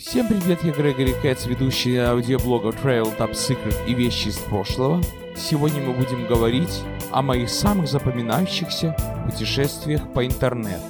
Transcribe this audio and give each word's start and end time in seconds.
Всем 0.00 0.28
привет, 0.28 0.64
я 0.64 0.72
Грегори 0.72 1.12
Кэтс, 1.12 1.44
ведущий 1.44 1.98
аудиоблога 1.98 2.70
Trail 2.70 3.14
Top 3.18 3.32
Secret 3.32 3.76
и 3.86 3.92
вещи 3.92 4.28
из 4.28 4.38
прошлого. 4.38 5.02
Сегодня 5.36 5.82
мы 5.82 5.92
будем 5.92 6.26
говорить 6.26 6.82
о 7.12 7.20
моих 7.20 7.50
самых 7.50 7.86
запоминающихся 7.86 8.96
путешествиях 9.26 10.10
по 10.14 10.24
интернету. 10.24 10.82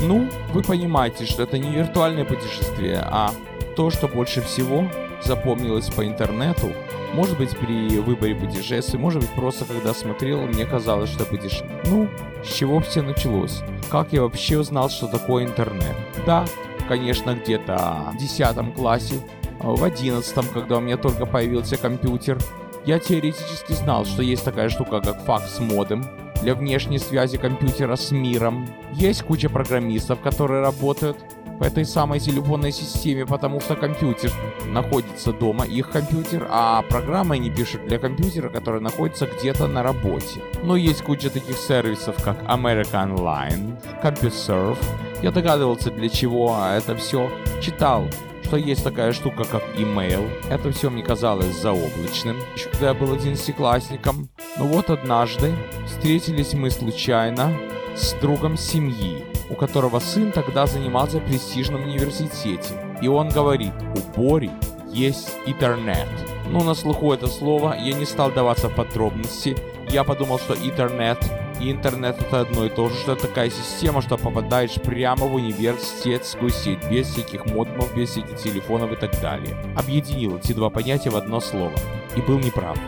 Ну, 0.00 0.28
вы 0.52 0.62
понимаете, 0.62 1.24
что 1.24 1.44
это 1.44 1.56
не 1.56 1.74
виртуальное 1.74 2.26
путешествие, 2.26 3.00
а 3.02 3.32
то, 3.74 3.88
что 3.88 4.06
больше 4.06 4.42
всего 4.42 4.86
запомнилось 5.24 5.88
по 5.88 6.06
интернету. 6.06 6.72
Может 7.14 7.38
быть, 7.38 7.56
при 7.56 7.98
выборе 8.00 8.34
путешествий, 8.34 8.98
может 8.98 9.22
быть, 9.22 9.34
просто 9.34 9.64
когда 9.64 9.94
смотрел, 9.94 10.42
мне 10.42 10.66
казалось, 10.66 11.08
что 11.08 11.24
путешествие. 11.24 11.80
Ну, 11.86 12.10
с 12.44 12.52
чего 12.52 12.80
все 12.80 13.00
началось? 13.00 13.62
Как 13.90 14.12
я 14.12 14.20
вообще 14.20 14.58
узнал, 14.58 14.90
что 14.90 15.06
такое 15.06 15.44
интернет? 15.44 15.96
Да, 16.26 16.44
конечно, 16.86 17.34
где-то 17.34 18.12
в 18.12 18.16
10 18.18 18.74
классе, 18.74 19.14
в 19.58 19.82
11, 19.82 20.52
когда 20.52 20.78
у 20.78 20.80
меня 20.80 20.96
только 20.96 21.26
появился 21.26 21.76
компьютер, 21.76 22.38
я 22.84 22.98
теоретически 22.98 23.72
знал, 23.72 24.04
что 24.04 24.22
есть 24.22 24.44
такая 24.44 24.68
штука, 24.68 25.00
как 25.00 25.24
факс-модем 25.24 26.04
для 26.42 26.54
внешней 26.54 26.98
связи 26.98 27.38
компьютера 27.38 27.96
с 27.96 28.10
миром. 28.10 28.68
Есть 28.92 29.22
куча 29.22 29.48
программистов, 29.48 30.20
которые 30.20 30.62
работают 30.62 31.16
по 31.58 31.64
этой 31.64 31.84
самой 31.84 32.20
телефонной 32.20 32.72
системе, 32.72 33.26
потому 33.26 33.60
что 33.60 33.76
компьютер 33.76 34.30
находится 34.66 35.32
дома, 35.32 35.64
их 35.64 35.90
компьютер, 35.90 36.46
а 36.50 36.82
программы 36.82 37.36
они 37.36 37.50
пишут 37.50 37.86
для 37.86 37.98
компьютера, 37.98 38.48
который 38.48 38.80
находится 38.80 39.26
где-то 39.26 39.66
на 39.66 39.82
работе. 39.82 40.40
Но 40.62 40.76
есть 40.76 41.02
куча 41.02 41.30
таких 41.30 41.56
сервисов, 41.56 42.22
как 42.22 42.42
American 42.42 43.16
Online, 43.16 43.76
CompuServe. 44.02 44.78
Я 45.22 45.30
догадывался, 45.30 45.90
для 45.90 46.08
чего 46.08 46.56
это 46.74 46.94
все. 46.96 47.30
Читал 47.60 48.04
что 48.46 48.58
есть 48.58 48.84
такая 48.84 49.12
штука, 49.12 49.42
как 49.42 49.62
email. 49.76 50.30
Это 50.48 50.70
все 50.70 50.88
мне 50.88 51.02
казалось 51.02 51.60
заоблачным, 51.60 52.36
еще 52.54 52.68
когда 52.68 52.88
я 52.88 52.94
был 52.94 53.12
одиннадцатиклассником. 53.12 54.28
Но 54.56 54.66
вот 54.66 54.88
однажды 54.88 55.52
встретились 55.86 56.54
мы 56.54 56.70
случайно 56.70 57.52
с 57.96 58.12
другом 58.20 58.56
семьи, 58.56 59.24
у 59.50 59.54
которого 59.54 59.98
сын 59.98 60.32
тогда 60.32 60.66
занимался 60.66 61.18
в 61.18 61.24
престижном 61.24 61.84
университете. 61.84 62.74
И 63.00 63.08
он 63.08 63.28
говорит, 63.28 63.72
у 63.94 64.20
Бори 64.20 64.50
есть 64.92 65.32
интернет. 65.46 66.08
Ну, 66.48 66.62
на 66.62 66.74
слуху 66.74 67.12
это 67.12 67.26
слово, 67.26 67.76
я 67.78 67.94
не 67.94 68.04
стал 68.04 68.30
даваться 68.30 68.68
в 68.68 68.74
подробности. 68.74 69.56
Я 69.90 70.04
подумал, 70.04 70.38
что 70.38 70.54
интернет 70.54 71.18
и 71.60 71.70
интернет 71.70 72.20
это 72.20 72.40
одно 72.40 72.66
и 72.66 72.68
то 72.68 72.88
же, 72.88 72.94
что 72.96 73.14
такая 73.14 73.50
система, 73.50 74.02
что 74.02 74.18
попадаешь 74.18 74.74
прямо 74.74 75.26
в 75.26 75.34
университетскую 75.34 76.50
сеть, 76.50 76.84
без 76.90 77.08
всяких 77.08 77.46
модмов, 77.46 77.94
без 77.94 78.10
всяких 78.10 78.36
телефонов 78.36 78.92
и 78.92 78.96
так 78.96 79.18
далее. 79.20 79.56
Объединил 79.76 80.36
эти 80.36 80.52
два 80.52 80.70
понятия 80.70 81.10
в 81.10 81.16
одно 81.16 81.40
слово. 81.40 81.72
И 82.14 82.20
был 82.20 82.38
неправ. 82.38 82.78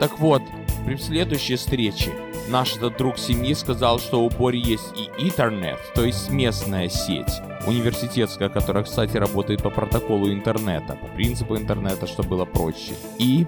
Так 0.00 0.18
вот, 0.18 0.42
при 0.86 0.96
следующей 0.96 1.56
встрече 1.56 2.12
наш 2.48 2.76
этот 2.76 2.96
друг 2.96 3.18
семьи 3.18 3.54
сказал, 3.54 3.98
что 3.98 4.24
у 4.24 4.30
Бори 4.30 4.58
есть 4.58 4.92
и 4.96 5.10
интернет, 5.22 5.78
то 5.94 6.04
есть 6.04 6.30
местная 6.30 6.88
сеть, 6.88 7.40
университетская, 7.66 8.48
которая, 8.48 8.84
кстати, 8.84 9.16
работает 9.16 9.62
по 9.62 9.70
протоколу 9.70 10.30
интернета, 10.30 10.96
по 11.00 11.06
принципу 11.08 11.56
интернета, 11.56 12.06
чтобы 12.06 12.30
было 12.30 12.44
проще. 12.44 12.94
И 13.18 13.46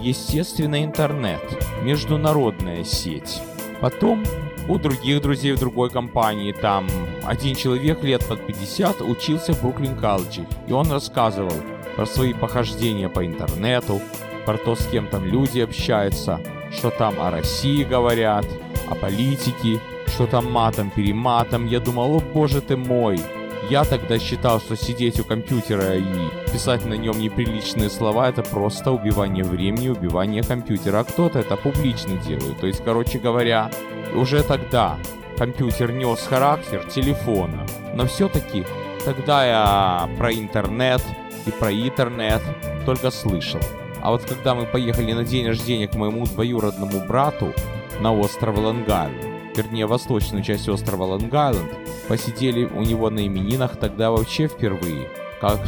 естественно, 0.00 0.84
интернет, 0.84 1.40
международная 1.82 2.84
сеть. 2.84 3.40
Потом 3.80 4.22
у 4.68 4.78
других 4.78 5.20
друзей 5.20 5.52
в 5.52 5.58
другой 5.58 5.90
компании, 5.90 6.52
там 6.52 6.86
один 7.22 7.54
человек 7.54 8.02
лет 8.02 8.24
под 8.26 8.46
50 8.46 9.02
учился 9.02 9.52
в 9.52 9.60
Бруклин 9.60 9.96
колледже, 9.96 10.46
и 10.66 10.72
он 10.72 10.90
рассказывал 10.90 11.54
про 11.96 12.06
свои 12.06 12.32
похождения 12.32 13.08
по 13.08 13.24
интернету, 13.24 14.00
про 14.46 14.56
то, 14.56 14.74
с 14.74 14.86
кем 14.86 15.06
там 15.06 15.24
люди 15.24 15.60
общаются, 15.60 16.40
что 16.76 16.90
там 16.90 17.20
о 17.20 17.30
России 17.30 17.84
говорят, 17.84 18.46
о 18.88 18.94
политике, 18.94 19.80
что 20.08 20.26
там 20.26 20.50
матом-перематом. 20.50 21.66
Я 21.66 21.80
думал, 21.80 22.16
о 22.16 22.20
боже 22.20 22.60
ты 22.60 22.76
мой, 22.76 23.18
я 23.70 23.84
тогда 23.84 24.18
считал, 24.18 24.60
что 24.60 24.76
сидеть 24.76 25.18
у 25.20 25.24
компьютера 25.24 25.96
и 25.96 26.04
писать 26.52 26.84
на 26.84 26.94
нем 26.94 27.18
неприличные 27.18 27.88
слова 27.88 28.28
это 28.28 28.42
просто 28.42 28.92
убивание 28.92 29.42
времени, 29.42 29.88
убивание 29.88 30.42
компьютера. 30.42 31.00
А 31.00 31.04
кто-то 31.04 31.38
это 31.38 31.56
публично 31.56 32.16
делает. 32.18 32.60
То 32.60 32.66
есть, 32.66 32.84
короче 32.84 33.18
говоря, 33.18 33.70
уже 34.14 34.42
тогда 34.42 34.98
компьютер 35.38 35.92
нес 35.92 36.26
характер 36.26 36.84
телефона. 36.94 37.66
Но 37.94 38.06
все-таки 38.06 38.66
тогда 39.04 39.46
я 39.46 40.10
про 40.18 40.32
интернет 40.32 41.02
и 41.46 41.50
про 41.50 41.72
интернет 41.72 42.42
только 42.84 43.10
слышал. 43.10 43.60
А 44.04 44.10
вот 44.10 44.22
когда 44.24 44.54
мы 44.54 44.66
поехали 44.66 45.14
на 45.14 45.24
день 45.24 45.46
рождения 45.46 45.88
к 45.88 45.94
моему 45.94 46.26
двоюродному 46.26 47.06
брату 47.06 47.54
на 48.00 48.12
остров 48.12 48.58
Лангайленд, 48.58 49.56
вернее 49.56 49.86
восточную 49.86 50.44
часть 50.44 50.68
острова 50.68 51.06
Лонг-Айленд, 51.06 51.72
посидели 52.06 52.66
у 52.66 52.82
него 52.82 53.08
на 53.08 53.26
именинах 53.26 53.76
тогда 53.78 54.10
вообще 54.10 54.46
впервые. 54.46 55.08
Как, 55.40 55.58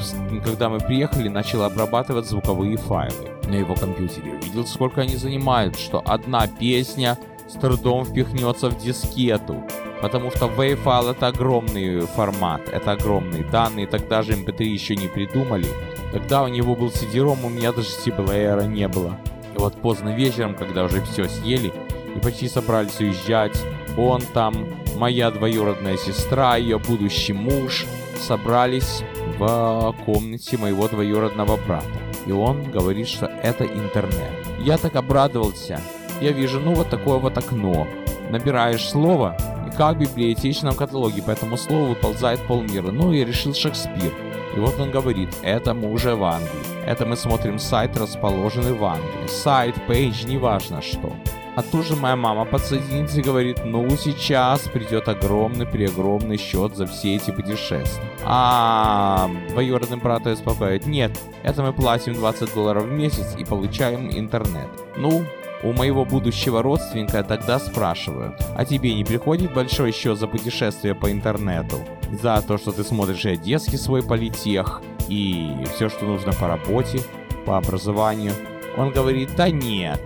когда 0.45 0.69
мы 0.69 0.81
приехали, 0.81 1.29
начал 1.29 1.63
обрабатывать 1.63 2.27
звуковые 2.27 2.77
файлы 2.77 3.31
на 3.49 3.55
его 3.55 3.75
компьютере. 3.75 4.35
Увидел, 4.35 4.67
сколько 4.67 5.01
они 5.01 5.17
занимают, 5.17 5.79
что 5.79 6.03
одна 6.05 6.47
песня 6.47 7.17
с 7.49 7.55
трудом 7.55 8.05
впихнется 8.05 8.69
в 8.69 8.77
дискету. 8.79 9.65
Потому 10.03 10.31
что 10.31 10.47
WAV 10.47 10.77
файл 10.77 11.09
это 11.11 11.29
огромный 11.29 12.01
формат, 12.01 12.69
это 12.69 12.93
огромные 12.93 13.45
данные, 13.45 13.87
тогда 13.87 14.23
же 14.23 14.33
MP3 14.33 14.65
еще 14.65 14.95
не 14.95 15.09
придумали. 15.09 15.67
Тогда 16.13 16.43
у 16.43 16.49
него 16.49 16.75
был 16.77 16.89
CD-ROM, 16.89 17.45
у 17.45 17.49
меня 17.49 17.73
даже 17.73 17.89
C-плеера 17.89 18.63
не 18.63 18.89
было. 18.89 19.19
И 19.55 19.59
вот 19.59 19.75
поздно 19.81 20.15
вечером, 20.15 20.55
когда 20.55 20.85
уже 20.85 21.03
все 21.03 21.29
съели 21.29 21.73
и 22.15 22.21
почти 22.21 22.49
собрались 22.49 23.01
уезжать, 23.01 23.59
он 23.97 24.21
там, 24.21 24.55
моя 24.97 25.31
двоюродная 25.31 25.97
сестра, 25.97 26.57
ее 26.57 26.79
будущий 26.79 27.33
муж 27.33 27.87
собрались 28.19 29.03
в 29.39 29.95
комнате 30.05 30.59
моего 30.59 30.89
двоюродного 30.89 31.57
брата. 31.57 31.87
И 32.27 32.33
он 32.33 32.71
говорит, 32.71 33.09
что 33.09 33.27
это 33.27 33.65
интернет. 33.65 34.33
Я 34.61 34.79
так 34.79 34.97
обрадовался. 34.97 35.81
Я 36.21 36.33
вижу, 36.33 36.61
ну 36.61 36.75
вот 36.75 36.91
такое 36.91 37.19
вот 37.19 37.37
окно. 37.39 37.87
Набираешь 38.31 38.89
слово, 38.89 39.37
как 39.77 39.97
в 39.97 40.01
библиотечном 40.01 40.75
каталоге, 40.75 41.23
по 41.23 41.31
этому 41.31 41.57
слову 41.57 41.89
выползает 41.89 42.41
полмира. 42.47 42.91
Ну, 42.91 43.13
я 43.13 43.25
решил 43.25 43.55
Шекспир. 43.55 44.13
И 44.57 44.59
вот 44.59 44.81
он 44.81 44.91
говорит, 44.91 45.29
это 45.43 45.75
мы 45.75 45.93
уже 45.93 46.15
в 46.15 46.25
Англии. 46.25 46.51
Это 46.87 47.05
мы 47.05 47.17
смотрим 47.17 47.59
сайт, 47.59 47.97
расположенный 47.97 48.73
в 48.73 48.83
Англии. 48.85 49.29
Сайт, 49.29 49.75
пейдж, 49.87 50.25
неважно 50.25 50.81
что. 50.81 51.13
А 51.57 51.63
тут 51.63 51.87
же 51.87 51.97
моя 51.97 52.17
мама 52.17 52.45
подсоединится 52.45 53.21
и 53.21 53.23
говорит, 53.23 53.65
ну 53.65 53.89
сейчас 53.97 54.61
придет 54.61 55.09
огромный 55.09 55.67
преогромный 55.67 56.37
счет 56.37 56.77
за 56.77 56.87
все 56.87 57.17
эти 57.17 57.31
путешествия. 57.31 58.05
А 58.25 59.31
двоюродный 59.51 59.97
брат 59.97 60.27
успокаивает, 60.27 60.87
нет, 60.87 61.19
это 61.43 61.63
мы 61.63 61.73
платим 61.73 62.15
20 62.15 62.55
долларов 62.55 62.85
в 62.85 62.91
месяц 62.91 63.35
и 63.39 63.45
получаем 63.45 64.11
интернет. 64.11 64.69
Ну, 64.97 65.25
у 65.63 65.73
моего 65.73 66.05
будущего 66.05 66.63
родственника 66.63 67.23
тогда 67.23 67.59
спрашивают, 67.59 68.35
а 68.55 68.65
тебе 68.65 68.95
не 68.95 69.05
приходит 69.05 69.55
большой 69.55 69.93
счет 69.93 70.19
за 70.19 70.27
путешествие 70.27 70.95
по 70.95 71.11
интернету? 71.11 71.79
За 72.23 72.43
то, 72.47 72.59
что 72.59 72.73
ты 72.73 72.85
смотришь 72.85 73.25
и 73.25 73.31
одесский 73.31 73.79
свой 73.79 74.03
политех, 74.03 74.83
и 75.09 75.55
все, 75.75 75.89
что 75.89 76.05
нужно 76.05 76.33
по 76.33 76.49
работе, 76.49 77.01
по 77.45 77.57
образованию? 77.57 78.33
Он 78.77 78.91
говорит, 78.91 79.31
да 79.37 79.51
нет, 79.51 80.01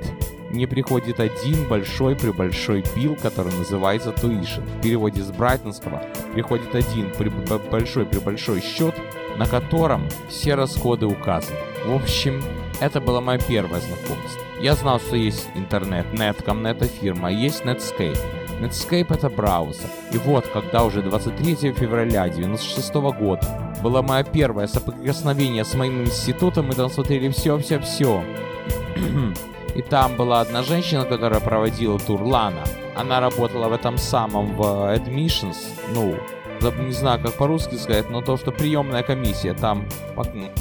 мне 0.50 0.66
приходит 0.66 1.20
один 1.20 1.68
большой 1.68 2.16
при 2.16 2.30
большой 2.30 2.84
билл, 2.96 3.16
который 3.16 3.52
называется 3.56 4.10
tuition. 4.10 4.62
В 4.78 4.82
переводе 4.82 5.22
с 5.22 5.30
брайтонского 5.30 6.02
приходит 6.32 6.74
один 6.74 7.12
большой 7.70 8.06
при 8.06 8.18
большой 8.18 8.60
счет, 8.60 8.94
на 9.36 9.46
котором 9.46 10.08
все 10.28 10.54
расходы 10.54 11.06
указаны. 11.06 11.56
В 11.86 11.94
общем, 11.94 12.42
это 12.80 13.00
было 13.00 13.20
мое 13.20 13.38
первое 13.38 13.80
знакомство. 13.80 14.40
Я 14.60 14.74
знал, 14.74 14.98
что 15.00 15.16
есть 15.16 15.48
интернет, 15.54 16.06
Netcom, 16.12 16.66
это 16.68 16.86
фирма, 16.86 17.30
есть 17.30 17.62
Netscape. 17.62 18.18
Netscape 18.60 19.14
это 19.14 19.30
браузер. 19.30 19.88
И 20.12 20.18
вот, 20.18 20.46
когда 20.48 20.84
уже 20.84 21.02
23 21.02 21.72
февраля 21.72 22.28
96 22.28 22.94
года 22.94 23.72
было 23.82 24.02
мое 24.02 24.22
первое 24.22 24.66
соприкосновение 24.66 25.64
с 25.64 25.74
моим 25.74 26.02
институтом, 26.02 26.66
мы 26.66 26.74
там 26.74 26.90
смотрели 26.90 27.28
все-все-все. 27.30 28.22
И 29.74 29.82
там 29.82 30.16
была 30.16 30.40
одна 30.40 30.62
женщина, 30.62 31.04
которая 31.04 31.40
проводила 31.40 31.98
тур 31.98 32.22
Лана. 32.22 32.64
Она 32.96 33.20
работала 33.20 33.68
в 33.68 33.72
этом 33.72 33.98
самом, 33.98 34.56
в 34.56 34.60
Admissions, 34.94 35.56
ну, 35.94 36.16
не 36.62 36.92
знаю, 36.92 37.20
как 37.22 37.34
по-русски 37.34 37.76
сказать, 37.76 38.10
но 38.10 38.20
то, 38.20 38.36
что 38.36 38.52
приемная 38.52 39.02
комиссия 39.02 39.54
там 39.54 39.86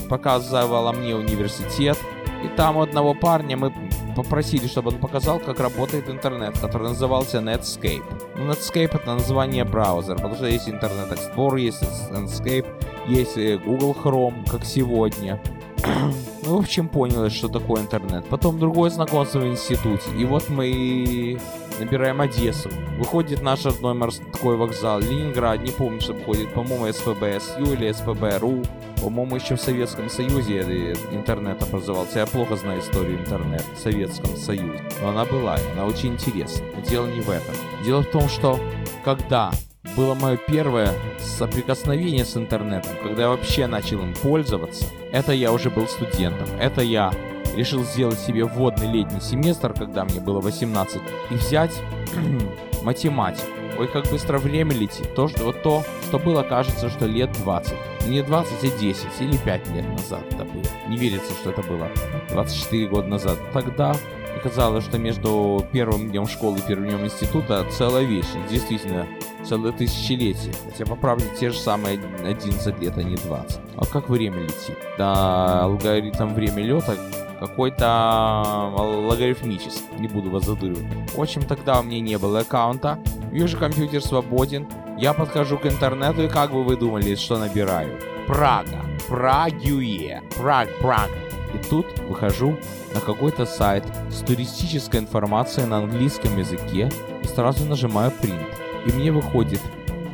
показывала 0.10 0.92
мне 0.92 1.16
университет. 1.16 1.98
И 2.44 2.48
там 2.48 2.78
у 2.78 2.81
одного 2.81 3.13
парня 3.13 3.57
мы 3.57 3.74
попросили, 4.16 4.68
чтобы 4.68 4.92
он 4.92 4.98
показал, 4.98 5.40
как 5.40 5.60
работает 5.60 6.10
интернет, 6.10 6.57
который 6.57 6.90
назывался 6.90 7.40
Netscape. 7.40 8.04
Ну, 8.38 8.50
Netscape 8.50 8.96
это 8.96 9.06
название 9.06 9.66
браузера, 9.66 10.16
потому 10.16 10.36
что 10.36 10.46
есть 10.46 10.69
Internet 10.69 11.12
Explorer, 11.12 11.60
есть 11.60 11.84
Netscape, 12.10 12.66
есть 13.07 13.36
Google 13.66 13.94
Chrome, 13.94 14.50
как 14.50 14.63
сегодня. 14.63 15.42
ну, 16.46 16.57
в 16.57 16.60
общем, 16.60 16.88
понял, 16.88 17.30
что 17.30 17.50
такое 17.50 17.81
интернет. 17.81 18.25
Потом 18.30 18.57
другое 18.57 18.90
знакомство 18.90 19.40
в 19.40 19.48
институте. 19.48 20.10
И 20.18 20.25
вот 20.25 20.50
мы 20.50 21.38
набираем 21.80 22.22
Одессу. 22.22 22.70
Выходит 22.98 23.42
наш 23.42 23.66
родной 23.66 23.94
морской 23.94 24.56
вокзал. 24.56 25.00
Ленинград, 25.00 25.62
не 25.62 25.72
помню, 25.72 26.02
что 26.02 26.14
выходит. 26.14 26.54
По-моему, 26.54 26.88
СПБ-СЮ 26.88 27.74
или 27.74 27.92
СПБ-РУ. 27.92 28.64
По-моему, 29.02 29.36
еще 29.38 29.56
в 29.56 29.62
Советском 29.62 30.10
Союзе 30.10 30.94
интернет 31.12 31.62
образовался. 31.64 32.20
Я 32.20 32.26
плохо 32.26 32.56
знаю 32.56 32.81
историю 32.81 33.20
интернета 33.20 33.64
в 33.76 33.80
Советском 33.80 34.36
Союзе. 34.36 34.84
Но 35.02 35.10
она 35.10 35.26
была, 35.26 35.58
и 35.58 35.72
она 35.72 35.86
очень 35.86 36.14
интересна. 36.14 36.66
дело 36.90 37.08
не 37.08 37.22
в 37.22 37.30
этом. 37.30 37.56
Дело 37.84 38.04
в 38.04 38.12
том, 38.12 38.28
что 38.28 38.60
когда 39.06 39.52
было 39.96 40.14
мое 40.14 40.38
первое 40.38 40.94
соприкосновение 41.20 42.25
с 42.25 42.36
интернетом, 42.36 42.92
когда 43.02 43.24
я 43.24 43.30
вообще 43.30 43.68
начал 43.68 44.02
им 44.02 44.14
пользоваться. 44.14 44.86
Это 45.12 45.32
я 45.32 45.52
уже 45.52 45.70
был 45.70 45.88
студентом. 45.88 46.48
Это 46.60 46.82
я 46.82 47.12
решил 47.56 47.84
сделать 47.84 48.19
себе 48.19 48.46
вводный 48.46 48.88
летний 48.88 49.22
семестр, 49.22 49.74
когда 49.74 50.06
мне 50.06 50.19
было 50.19 50.42
18, 50.42 51.01
и 51.31 51.34
взять 51.36 51.74
математику. 52.84 53.48
Ой, 53.78 53.88
как 53.88 54.10
быстро 54.10 54.40
время 54.40 54.74
летит. 54.74 55.16
То, 55.16 55.30
что, 55.30 55.46
вот 55.46 55.62
то, 55.62 55.86
что 56.04 56.19
было, 56.19 56.44
кажется, 56.44 56.90
что 56.90 57.06
лет 57.06 57.31
20. 57.44 57.74
Не 58.07 58.22
20, 58.24 58.54
а 58.63 58.78
10 58.78 59.07
или 59.22 59.38
5 59.38 59.69
лет 59.69 59.88
назад 59.88 60.22
это 60.31 60.44
было. 60.44 60.63
Не 60.90 60.98
верится, 60.98 61.31
что 61.34 61.51
это 61.51 61.62
было 61.62 61.88
24 62.30 62.88
года 62.88 63.07
назад. 63.07 63.38
Тогда 63.54 63.96
казалось, 64.44 64.86
что 64.86 64.98
между 64.98 65.66
первым 65.72 66.10
днем 66.10 66.28
школы 66.28 66.60
и 66.60 66.62
первым 66.62 66.90
днем 66.90 67.06
института 67.06 67.66
целая 67.72 68.04
вечность. 68.04 68.50
Действительно, 68.50 69.08
целое 69.44 69.72
тысячелетие. 69.72 70.54
Хотя, 70.66 70.86
по 70.86 70.96
правде, 70.96 71.26
те 71.40 71.50
же 71.50 71.58
самые 71.58 72.00
11 72.24 72.80
лет, 72.80 72.98
а 72.98 73.04
не 73.04 73.16
20. 73.16 73.60
А 73.76 73.86
как 73.86 74.10
время 74.10 74.42
летит? 74.42 74.78
Да, 74.98 75.64
алгоритм 75.64 76.34
время 76.34 76.64
лета 76.64 76.98
какой-то 77.40 78.74
логарифмический. 78.78 79.98
Не 79.98 80.08
буду 80.08 80.30
вас 80.30 80.44
задуривать. 80.44 80.86
В 81.14 81.22
общем, 81.22 81.42
тогда 81.44 81.80
у 81.80 81.84
меня 81.84 82.02
не 82.02 82.18
было 82.18 82.40
аккаунта. 82.40 83.00
Вижу, 83.32 83.58
компьютер 83.58 84.02
свободен. 84.02 84.68
Я 84.98 85.14
подхожу 85.14 85.58
к 85.58 85.66
интернету 85.66 86.24
и 86.24 86.28
как 86.28 86.52
бы 86.52 86.64
вы 86.64 86.75
думали, 86.75 87.16
что 87.16 87.38
набираю? 87.38 87.98
Прага. 88.28 88.86
Прагюе. 89.08 90.22
Праг, 90.38 90.68
Праг. 90.82 91.10
И 91.54 91.57
тут 91.69 91.86
выхожу 92.07 92.57
на 92.94 93.01
какой-то 93.01 93.46
сайт 93.46 93.84
с 94.12 94.22
туристической 94.22 95.00
информацией 95.00 95.66
на 95.66 95.78
английском 95.78 96.38
языке 96.38 96.92
и 97.24 97.28
сразу 97.28 97.66
нажимаю 97.66 98.12
print. 98.12 98.46
И 98.86 98.92
мне 98.92 99.12
выходит 99.12 99.62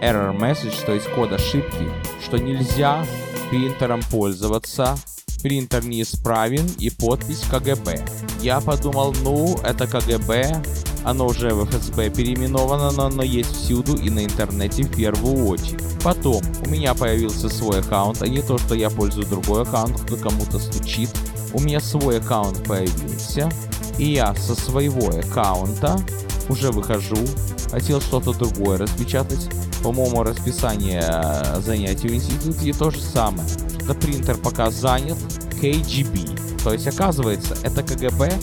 error 0.02 0.38
message, 0.38 0.86
то 0.86 0.94
есть 0.94 1.08
код 1.10 1.32
ошибки, 1.32 1.90
что 2.24 2.38
нельзя 2.38 3.06
принтером 3.50 4.02
пользоваться, 4.12 4.98
принтер 5.42 5.86
неисправен 5.86 6.66
и 6.80 6.90
подпись 6.90 7.44
КГБ. 7.50 8.04
Я 8.42 8.62
подумал, 8.62 9.14
ну, 9.24 9.58
это 9.64 9.88
КГБ, 9.88 10.64
оно 11.06 11.28
уже 11.28 11.54
в 11.54 11.66
ФСБ 11.66 12.10
переименовано, 12.10 12.92
но 12.92 13.06
оно 13.06 13.24
есть 13.24 13.56
всюду 13.56 13.96
и 13.96 14.10
на 14.10 14.26
интернете 14.26 14.84
в 14.84 14.96
первую 14.96 15.46
очередь. 15.48 15.84
Потом 16.04 16.42
у 16.66 16.70
меня 16.70 16.96
появился 16.96 17.48
свой 17.48 17.80
аккаунт, 17.80 18.22
а 18.22 18.28
не 18.28 18.42
то, 18.42 18.58
что 18.58 18.74
я 18.76 18.90
пользую 18.90 19.28
другой 19.28 19.62
аккаунт, 19.62 20.02
кто 20.02 20.18
кому-то 20.18 20.58
стучит. 20.60 21.10
У 21.54 21.62
меня 21.62 21.80
свой 21.80 22.20
аккаунт 22.20 22.64
появился, 22.66 23.50
и 23.98 24.14
я 24.14 24.36
со 24.36 24.56
своего 24.56 25.10
аккаунта 25.10 26.00
уже 26.50 26.72
выхожу, 26.72 27.18
хотел 27.72 28.02
что-то 28.02 28.34
другое 28.34 28.80
распечатать. 28.80 29.50
По-моему, 29.84 30.24
расписание 30.24 31.04
э, 31.06 31.62
занятий 31.62 32.08
в 32.08 32.16
институте 32.16 32.74
то 32.74 32.90
же 32.90 33.00
самое. 33.00 33.48
Да 33.88 33.94
принтер 33.94 34.38
пока 34.38 34.72
занят, 34.72 35.18
KGB. 35.62 36.55
То 36.66 36.74
есть, 36.74 36.88
оказывается, 36.88 37.56
это 37.62 37.84
КГБ 37.84 38.34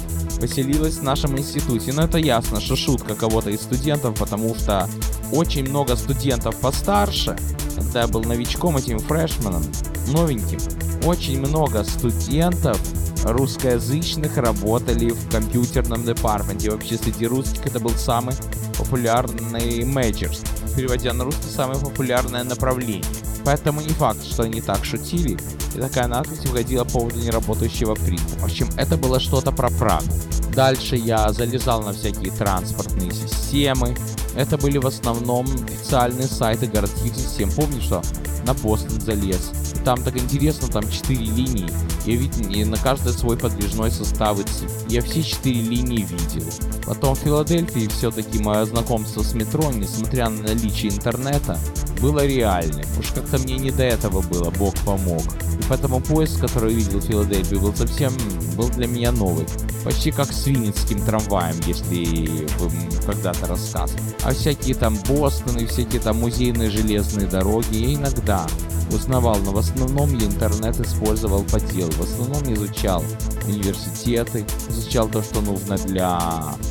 поселилась 0.41 0.99
в 0.99 1.03
нашем 1.03 1.37
институте. 1.37 1.93
Но 1.93 2.05
это 2.05 2.19
ясно, 2.19 2.61
что 2.61 2.77
шутка 2.77 3.17
кого-то 3.17 3.51
из 3.51 3.63
студентов, 3.63 4.17
потому 4.17 4.55
что 4.55 4.89
очень 5.33 5.69
много 5.69 5.97
студентов 5.97 6.55
постарше, 6.61 7.37
когда 7.75 8.03
я 8.03 8.07
был 8.07 8.23
новичком, 8.23 8.77
этим 8.77 9.01
фрешменом, 9.01 9.65
новеньким, 10.07 10.61
очень 11.05 11.41
много 11.41 11.83
студентов 11.83 12.81
русскоязычных 13.25 14.37
работали 14.37 15.11
в 15.11 15.29
компьютерном 15.29 16.05
департаменте. 16.05 16.71
Вообще 16.71 16.99
среди 16.99 17.27
русских 17.27 17.67
это 17.67 17.81
был 17.81 17.91
самый 17.91 18.37
популярный 18.79 19.85
major. 19.85 20.31
Переводя 20.77 21.13
на 21.13 21.25
русский, 21.25 21.51
самое 21.51 21.81
популярное 21.81 22.45
направление. 22.45 23.03
Поэтому 23.45 23.81
не 23.81 23.89
факт, 23.89 24.25
что 24.25 24.45
они 24.45 24.61
так 24.61 24.85
шутили, 24.85 25.39
и 25.75 25.79
такая 25.79 26.07
надпись 26.07 26.45
выходила 26.45 26.85
по 26.85 26.91
поводу 26.91 27.21
неработающего 27.21 27.95
принтера. 27.95 28.39
В 28.39 28.45
общем, 28.45 28.69
это 28.77 28.97
было 28.97 29.19
что-то 29.19 29.53
про 29.53 29.69
Прагу. 29.71 30.07
Дальше 30.55 30.97
я 30.97 31.33
залезал 31.33 31.83
на 31.83 31.93
всякие 31.93 32.31
транспортные 32.31 33.11
системы. 33.11 33.97
Это 34.37 34.59
были 34.59 34.79
в 34.79 34.87
основном 34.87 35.47
официальные 35.47 36.29
сайты 36.29 36.67
городских 36.67 37.15
систем. 37.15 37.51
Помню, 37.53 37.81
что 37.81 38.03
на 38.47 38.55
Бостон 38.55 39.01
залез. 39.01 39.51
И 39.75 39.79
там 39.79 40.03
так 40.03 40.17
интересно, 40.17 40.69
там 40.69 40.89
4 40.91 41.19
линии. 41.19 41.71
Я 42.05 42.17
видел 42.17 42.51
и 42.51 42.65
на 42.65 42.77
каждой 42.77 43.13
свой 43.13 43.39
подвижной 43.39 43.91
состав 43.91 44.39
и 44.41 44.43
цвет. 44.43 44.71
Я 44.89 45.01
все 45.01 45.23
4 45.23 45.61
линии 45.63 46.05
видел. 46.05 46.47
Потом 46.85 47.15
в 47.15 47.21
Филадельфии 47.21 47.89
все-таки 47.89 48.39
мое 48.41 48.65
знакомство 48.67 49.23
с 49.23 49.35
метро, 49.35 49.71
несмотря 49.73 50.29
на 50.29 50.43
наличие 50.43 50.93
интернета, 50.93 51.59
было 52.03 52.27
реальным. 52.27 52.85
Уж 52.99 53.13
как-то 53.13 53.39
мне 53.39 53.57
не 53.57 53.71
до 53.71 53.85
этого 53.85 54.21
было, 54.23 54.51
бог 54.51 54.75
помог. 54.85 55.23
И 55.59 55.63
поэтому 55.69 56.01
поезд, 56.01 56.41
который 56.41 56.75
видел 56.75 56.99
в 56.99 57.05
Филадельфии, 57.05 57.55
был 57.55 57.75
совсем, 57.75 58.13
был 58.57 58.69
для 58.71 58.89
меня 58.89 59.13
новый. 59.13 59.47
Почти 59.85 60.11
как 60.11 60.33
с 60.33 60.47
винницким 60.47 61.05
трамваем, 61.05 61.57
если 61.67 62.47
вы 62.59 62.71
когда-то 63.07 63.47
рассказывали. 63.47 64.03
А 64.25 64.33
всякие 64.35 64.75
там 64.75 64.99
Бостоны, 65.09 65.67
всякие 65.67 66.01
там 66.01 66.19
музейные 66.19 66.71
железные 66.71 67.29
дороги 67.29 67.77
я 67.77 67.95
иногда 67.95 68.47
узнавал, 68.91 69.39
но 69.39 69.53
в 69.53 69.59
основном 69.59 70.17
я 70.19 70.27
интернет 70.27 70.79
использовал 70.81 71.45
по 71.45 71.61
делу. 71.61 71.93
В 71.93 72.03
основном 72.03 72.53
изучал 72.53 73.03
университеты, 73.47 74.45
изучал 74.69 75.09
то, 75.09 75.23
что 75.23 75.41
нужно 75.41 75.77
для 75.79 76.21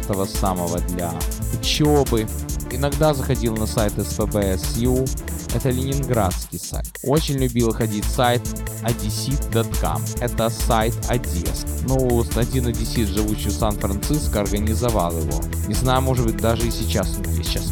того 0.07 0.25
самого, 0.25 0.79
для 0.79 1.13
учебы, 1.59 2.27
Иногда 2.71 3.13
заходил 3.13 3.55
на 3.57 3.67
сайт 3.67 3.93
SPBSU, 3.97 5.09
это 5.53 5.69
ленинградский 5.69 6.57
сайт. 6.57 6.87
Очень 7.03 7.35
любил 7.35 7.73
ходить 7.73 8.05
сайт 8.05 8.41
odessit.com, 8.83 10.01
это 10.21 10.49
сайт 10.49 10.93
Одесс. 11.09 11.65
Ну, 11.85 12.25
один 12.35 12.67
одессит, 12.67 13.09
живущий 13.09 13.49
в 13.49 13.53
Сан-Франциско, 13.53 14.39
организовал 14.39 15.11
его. 15.11 15.41
Не 15.67 15.73
знаю, 15.73 16.01
может 16.01 16.25
быть, 16.25 16.37
даже 16.37 16.65
и 16.67 16.71
сейчас 16.71 17.17
он 17.17 17.33
есть 17.33 17.49
сейчас. 17.49 17.71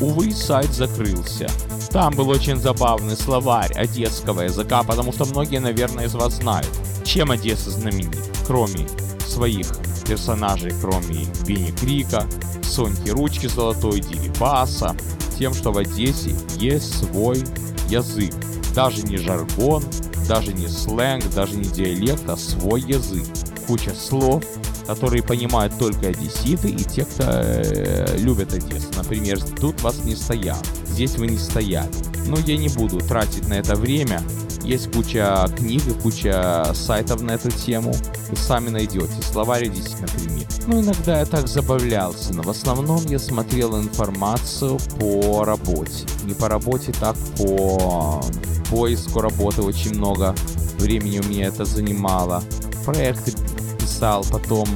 Увы, 0.00 0.32
сайт 0.32 0.72
закрылся. 0.72 1.48
Там 1.90 2.14
был 2.14 2.28
очень 2.30 2.56
забавный 2.56 3.16
словарь 3.16 3.72
одесского 3.72 4.42
языка, 4.42 4.82
потому 4.82 5.12
что 5.12 5.24
многие, 5.26 5.58
наверное, 5.58 6.06
из 6.06 6.14
вас 6.14 6.34
знают, 6.34 6.68
чем 7.04 7.30
Одесса 7.30 7.70
знаменит, 7.70 8.18
кроме 8.46 8.86
своих 9.26 9.66
персонажей, 10.06 10.72
кроме 10.80 11.26
Бенни 11.46 11.70
Крика, 11.72 12.26
Соньки 12.62 13.10
Ручки 13.10 13.46
Золотой, 13.46 14.00
Дерибаса, 14.00 14.96
тем, 15.38 15.54
что 15.54 15.72
в 15.72 15.78
Одессе 15.78 16.34
есть 16.58 16.98
свой 16.98 17.42
язык. 17.88 18.34
Даже 18.74 19.02
не 19.02 19.16
жаргон, 19.16 19.82
даже 20.28 20.52
не 20.52 20.68
сленг, 20.68 21.24
даже 21.34 21.56
не 21.56 21.64
диалект, 21.64 22.28
а 22.28 22.36
свой 22.36 22.80
язык. 22.82 23.24
Куча 23.66 23.94
слов, 23.94 24.44
которые 24.86 25.22
понимают 25.22 25.76
только 25.78 26.08
одесситы 26.08 26.68
и 26.68 26.84
те, 26.84 27.04
кто 27.04 27.24
э, 27.26 28.16
любят 28.18 28.52
Одессу. 28.52 28.88
Например, 28.96 29.40
тут 29.60 29.80
вас 29.82 30.04
не 30.04 30.14
стоят, 30.14 30.64
здесь 30.86 31.16
вы 31.16 31.26
не 31.26 31.38
стояли. 31.38 31.90
Но 32.26 32.38
я 32.38 32.56
не 32.56 32.68
буду 32.68 32.98
тратить 32.98 33.48
на 33.48 33.54
это 33.54 33.76
время, 33.76 34.22
есть 34.66 34.92
куча 34.92 35.48
книг 35.56 35.86
и 35.86 35.92
куча 35.92 36.72
сайтов 36.74 37.22
на 37.22 37.32
эту 37.32 37.50
тему. 37.52 37.94
Вы 38.28 38.36
сами 38.36 38.68
найдете. 38.68 39.22
Словарь 39.22 39.68
здесь, 39.68 39.94
например. 40.00 40.44
Ну, 40.66 40.80
иногда 40.80 41.20
я 41.20 41.26
так 41.26 41.46
забавлялся, 41.46 42.34
но 42.34 42.42
в 42.42 42.50
основном 42.50 43.04
я 43.06 43.20
смотрел 43.20 43.78
информацию 43.78 44.78
по 44.98 45.44
работе. 45.44 46.04
Не 46.24 46.34
по 46.34 46.48
работе, 46.48 46.92
так 46.92 47.16
по 47.38 48.20
поиску 48.68 49.20
работы 49.20 49.62
очень 49.62 49.94
много 49.94 50.34
времени 50.78 51.20
у 51.20 51.28
меня 51.28 51.46
это 51.46 51.64
занимало. 51.64 52.42
Проекты 52.84 53.32
писал, 53.78 54.24
потом 54.32 54.68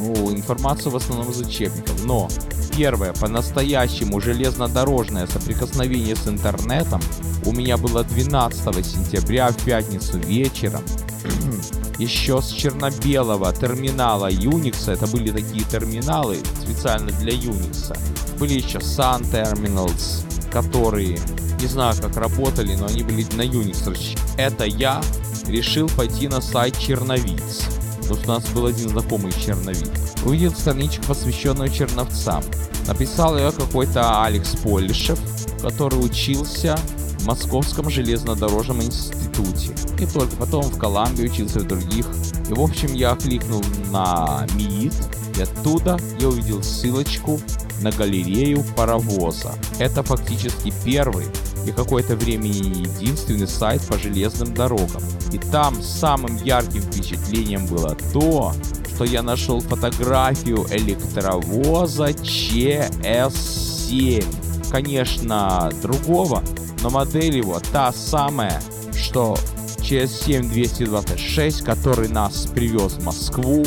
ну, 0.00 0.32
информацию 0.32 0.90
в 0.90 0.96
основном 0.96 1.30
из 1.30 1.40
учебников. 1.40 2.04
Но 2.04 2.28
первое 2.76 3.12
по-настоящему 3.12 4.20
железнодорожное 4.20 5.26
соприкосновение 5.26 6.16
с 6.16 6.26
интернетом 6.26 7.00
у 7.44 7.52
меня 7.52 7.76
было 7.76 8.04
12 8.04 8.86
сентября 8.86 9.50
в 9.50 9.64
пятницу 9.64 10.18
вечером. 10.18 10.82
Еще 11.98 12.40
с 12.40 12.48
черно-белого 12.48 13.52
терминала 13.52 14.30
Unix, 14.30 14.90
это 14.90 15.06
были 15.06 15.30
такие 15.30 15.64
терминалы 15.64 16.38
специально 16.62 17.10
для 17.12 17.32
Unix, 17.32 17.94
были 18.38 18.54
еще 18.54 18.78
Sun 18.78 19.30
Terminals, 19.30 20.24
которые, 20.50 21.18
не 21.60 21.66
знаю 21.66 21.94
как 22.00 22.16
работали, 22.16 22.74
но 22.74 22.86
они 22.86 23.02
были 23.02 23.26
на 23.34 23.42
Unix. 23.42 24.18
Это 24.38 24.64
я 24.64 25.02
решил 25.46 25.88
пойти 25.90 26.28
на 26.28 26.40
сайт 26.40 26.78
Черновиц. 26.78 27.79
Потому 28.10 28.22
что 28.22 28.30
у 28.30 28.34
нас 28.34 28.48
был 28.50 28.66
один 28.66 28.88
знакомый 28.88 29.32
черновик. 29.32 29.88
Увидел 30.24 30.50
страничку, 30.52 31.04
посвященную 31.06 31.68
черновцам. 31.68 32.42
Написал 32.88 33.38
ее 33.38 33.52
какой-то 33.52 34.24
Алекс 34.24 34.56
Полишев, 34.56 35.18
который 35.62 36.04
учился 36.04 36.76
в 37.20 37.26
Московском 37.26 37.88
железнодорожном 37.88 38.82
институте. 38.82 39.72
И 40.00 40.06
только 40.06 40.34
потом 40.36 40.62
в 40.62 40.76
Колумбии 40.76 41.26
учился 41.26 41.60
в 41.60 41.68
других. 41.68 42.06
И 42.48 42.52
в 42.52 42.60
общем 42.60 42.92
я 42.94 43.14
кликнул 43.14 43.62
на 43.92 44.44
МИИТ, 44.54 44.94
и 45.38 45.42
оттуда 45.42 45.96
я 46.18 46.28
увидел 46.28 46.64
ссылочку 46.64 47.40
на 47.80 47.92
галерею 47.92 48.64
паровоза. 48.76 49.52
Это 49.78 50.02
фактически 50.02 50.72
первый 50.84 51.26
и 51.70 51.72
какое-то 51.72 52.14
время 52.16 52.48
единственный 52.48 53.48
сайт 53.48 53.80
по 53.82 53.98
железным 53.98 54.54
дорогам. 54.54 55.02
И 55.32 55.38
там 55.38 55.82
самым 55.82 56.36
ярким 56.36 56.82
впечатлением 56.82 57.66
было 57.66 57.96
то, 58.12 58.52
что 58.94 59.04
я 59.04 59.22
нашел 59.22 59.60
фотографию 59.60 60.66
электровоза 60.70 62.12
ЧС-7. 62.12 64.24
Конечно, 64.70 65.70
другого, 65.82 66.44
но 66.82 66.90
модель 66.90 67.38
его 67.38 67.58
та 67.72 67.92
самая, 67.92 68.60
что 68.94 69.36
ЧС-7-226, 69.78 71.64
который 71.64 72.08
нас 72.08 72.46
привез 72.46 72.92
в 72.94 73.04
Москву 73.04 73.64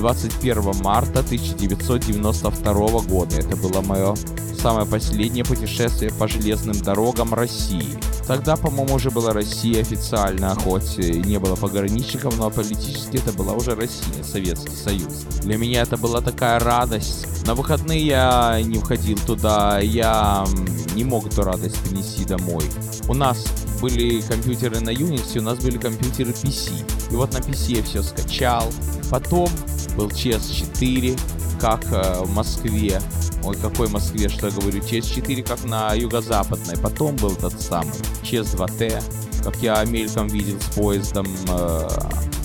21 0.00 0.82
марта 0.82 1.20
1992 1.20 3.00
года. 3.02 3.36
Это 3.36 3.54
было 3.54 3.82
мое 3.82 4.14
самое 4.58 4.86
последнее 4.86 5.44
путешествие 5.44 6.10
по 6.10 6.26
железным 6.26 6.74
дорогам 6.80 7.34
России. 7.34 7.98
Тогда, 8.26 8.56
по-моему, 8.56 8.94
уже 8.94 9.10
была 9.10 9.34
Россия 9.34 9.82
официально, 9.82 10.54
хоть 10.54 10.96
не 10.96 11.38
было 11.38 11.54
пограничников, 11.54 12.38
но 12.38 12.50
политически 12.50 13.18
это 13.18 13.32
была 13.32 13.52
уже 13.52 13.74
Россия, 13.74 14.24
Советский 14.24 14.74
Союз. 14.74 15.24
Для 15.42 15.58
меня 15.58 15.82
это 15.82 15.98
была 15.98 16.22
такая 16.22 16.58
радость. 16.58 17.46
На 17.46 17.54
выходные 17.54 18.06
я 18.06 18.60
не 18.62 18.78
входил 18.78 19.18
туда, 19.18 19.80
я 19.80 20.46
не 20.94 21.04
мог 21.04 21.26
эту 21.26 21.42
радость 21.42 21.76
принести 21.82 22.24
домой. 22.24 22.64
У 23.10 23.12
нас 23.12 23.44
были 23.82 24.20
компьютеры 24.20 24.78
на 24.78 24.90
Unix, 24.90 25.36
у 25.36 25.42
нас 25.42 25.58
были 25.58 25.78
компьютеры 25.78 26.30
PC. 26.30 26.70
И 27.10 27.16
вот 27.16 27.32
на 27.32 27.38
PC 27.38 27.78
я 27.78 27.82
все 27.82 28.04
скачал. 28.04 28.72
Потом 29.10 29.48
был 29.96 30.06
CS4, 30.06 31.18
как 31.60 31.84
э, 31.90 32.20
в 32.22 32.32
Москве. 32.32 33.02
Ой, 33.42 33.56
какой 33.56 33.88
Москве, 33.88 34.28
что 34.28 34.46
я 34.46 34.52
говорю, 34.52 34.78
CS4 34.78 35.42
как 35.42 35.64
на 35.64 35.92
юго-западной. 35.92 36.76
Потом 36.76 37.16
был 37.16 37.34
тот 37.34 37.60
самый 37.60 37.98
CS2T, 38.22 39.02
как 39.42 39.56
я 39.56 39.84
мельком 39.84 40.28
видел 40.28 40.60
с 40.60 40.74
поездом 40.74 41.26
э, 41.48 41.88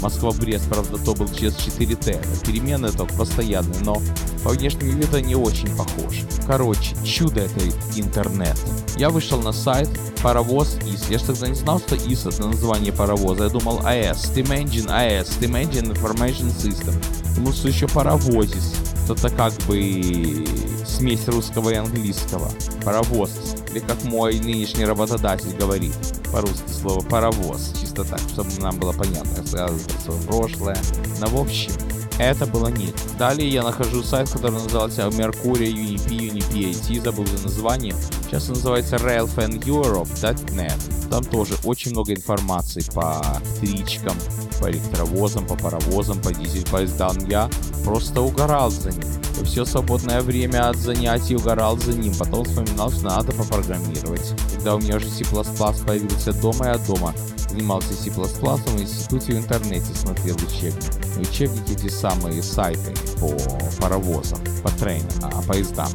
Москва-Брест, 0.01 0.67
правда, 0.69 0.97
то 0.97 1.13
был 1.13 1.25
CS4T. 1.25 2.45
Перемены 2.45 2.91
только 2.91 3.13
постоянные, 3.15 3.79
но 3.81 4.01
по 4.43 4.49
внешнему 4.49 4.91
виду 4.91 5.17
они 5.17 5.35
очень 5.35 5.75
похожи. 5.75 6.21
Короче, 6.45 6.95
чудо 7.03 7.41
это 7.41 7.59
интернет. 7.95 8.57
Я 8.97 9.09
вышел 9.09 9.41
на 9.41 9.51
сайт 9.51 9.89
паровоз 10.21 10.77
ИС. 10.85 11.09
Я 11.09 11.19
же 11.19 11.25
тогда 11.25 11.47
не 11.47 11.55
знал, 11.55 11.79
что 11.79 11.95
ИС 11.95 12.25
это 12.27 12.47
название 12.47 12.93
паровоза. 12.93 13.45
Я 13.45 13.49
думал 13.49 13.81
АЭС, 13.85 14.31
Steam 14.31 14.47
Engine 14.47 14.87
AES, 14.87 15.39
Steam 15.39 15.53
Engine 15.61 15.93
Information 15.93 16.55
System. 16.55 16.93
Думал, 17.35 17.53
что 17.53 17.67
еще 17.67 17.87
паровозис. 17.87 18.73
Это 19.09 19.29
как 19.29 19.53
бы 19.67 20.45
смесь 20.85 21.27
русского 21.27 21.69
и 21.71 21.75
английского. 21.75 22.51
Паровоз. 22.83 23.31
Или 23.71 23.79
как 23.79 24.03
мой 24.03 24.39
нынешний 24.39 24.85
работодатель 24.85 25.55
говорит 25.57 25.93
по-русски 26.31 26.69
слово 26.69 27.01
паровоз. 27.01 27.73
Чисто 27.79 28.03
так, 28.03 28.19
чтобы 28.31 28.49
нам 28.59 28.77
было 28.77 28.91
понятно. 28.91 29.45
Связано 29.45 29.79
свое 30.03 30.21
прошлое. 30.21 30.77
Но 31.19 31.27
в 31.27 31.41
общем, 31.41 31.71
это 32.17 32.45
было 32.45 32.67
нет. 32.67 32.95
Далее 33.19 33.49
я 33.49 33.63
нахожу 33.63 34.01
сайт, 34.01 34.29
который 34.29 34.51
назывался 34.51 35.03
Mercury 35.07 35.73
UNP, 35.73 36.07
UNP 36.07 36.71
IT, 36.71 37.03
забыл 37.03 37.25
за 37.25 37.43
название. 37.43 37.93
Сейчас 38.25 38.49
он 38.49 38.55
называется 38.55 38.97
railfaneurope.net. 38.97 41.09
Там 41.09 41.23
тоже 41.23 41.55
очень 41.63 41.91
много 41.91 42.13
информации 42.13 42.83
по 42.93 43.23
электричкам, 43.61 44.17
по 44.59 44.69
электровозам, 44.69 45.45
по 45.45 45.55
паровозам, 45.55 46.21
по 46.21 46.33
дизель-поездам. 46.33 47.17
Я 47.27 47.49
просто 47.83 48.21
угорал 48.21 48.71
за 48.71 48.91
ним. 48.91 49.03
И 49.39 49.43
все 49.43 49.65
свободное 49.65 50.21
время 50.21 50.69
от 50.69 50.77
занятий 50.77 51.35
угорал 51.35 51.77
за 51.77 51.93
ним. 51.93 52.13
Потом 52.15 52.45
вспоминал, 52.45 52.91
что 52.91 53.03
надо 53.03 53.31
попрограммировать. 53.31 54.33
Когда 54.55 54.75
у 54.75 54.79
меня 54.79 54.97
уже 54.97 55.09
C++ 55.09 55.23
появился 55.23 56.33
дома, 56.33 56.67
я 56.67 56.77
дома 56.77 57.13
занимался 57.49 57.93
C++ 57.93 58.09
в 58.09 58.81
институте 58.81 59.33
в 59.33 59.37
интернете 59.37 59.93
смотрел 59.93 60.35
учебники. 60.35 61.19
Учебники 61.19 61.71
эти 61.71 61.89
самые 61.89 62.43
сайты 62.43 62.93
по 63.19 63.31
паровозам, 63.79 64.39
по 64.63 64.69
трейнам, 64.71 65.09
а, 65.21 65.41
поездам. 65.41 65.89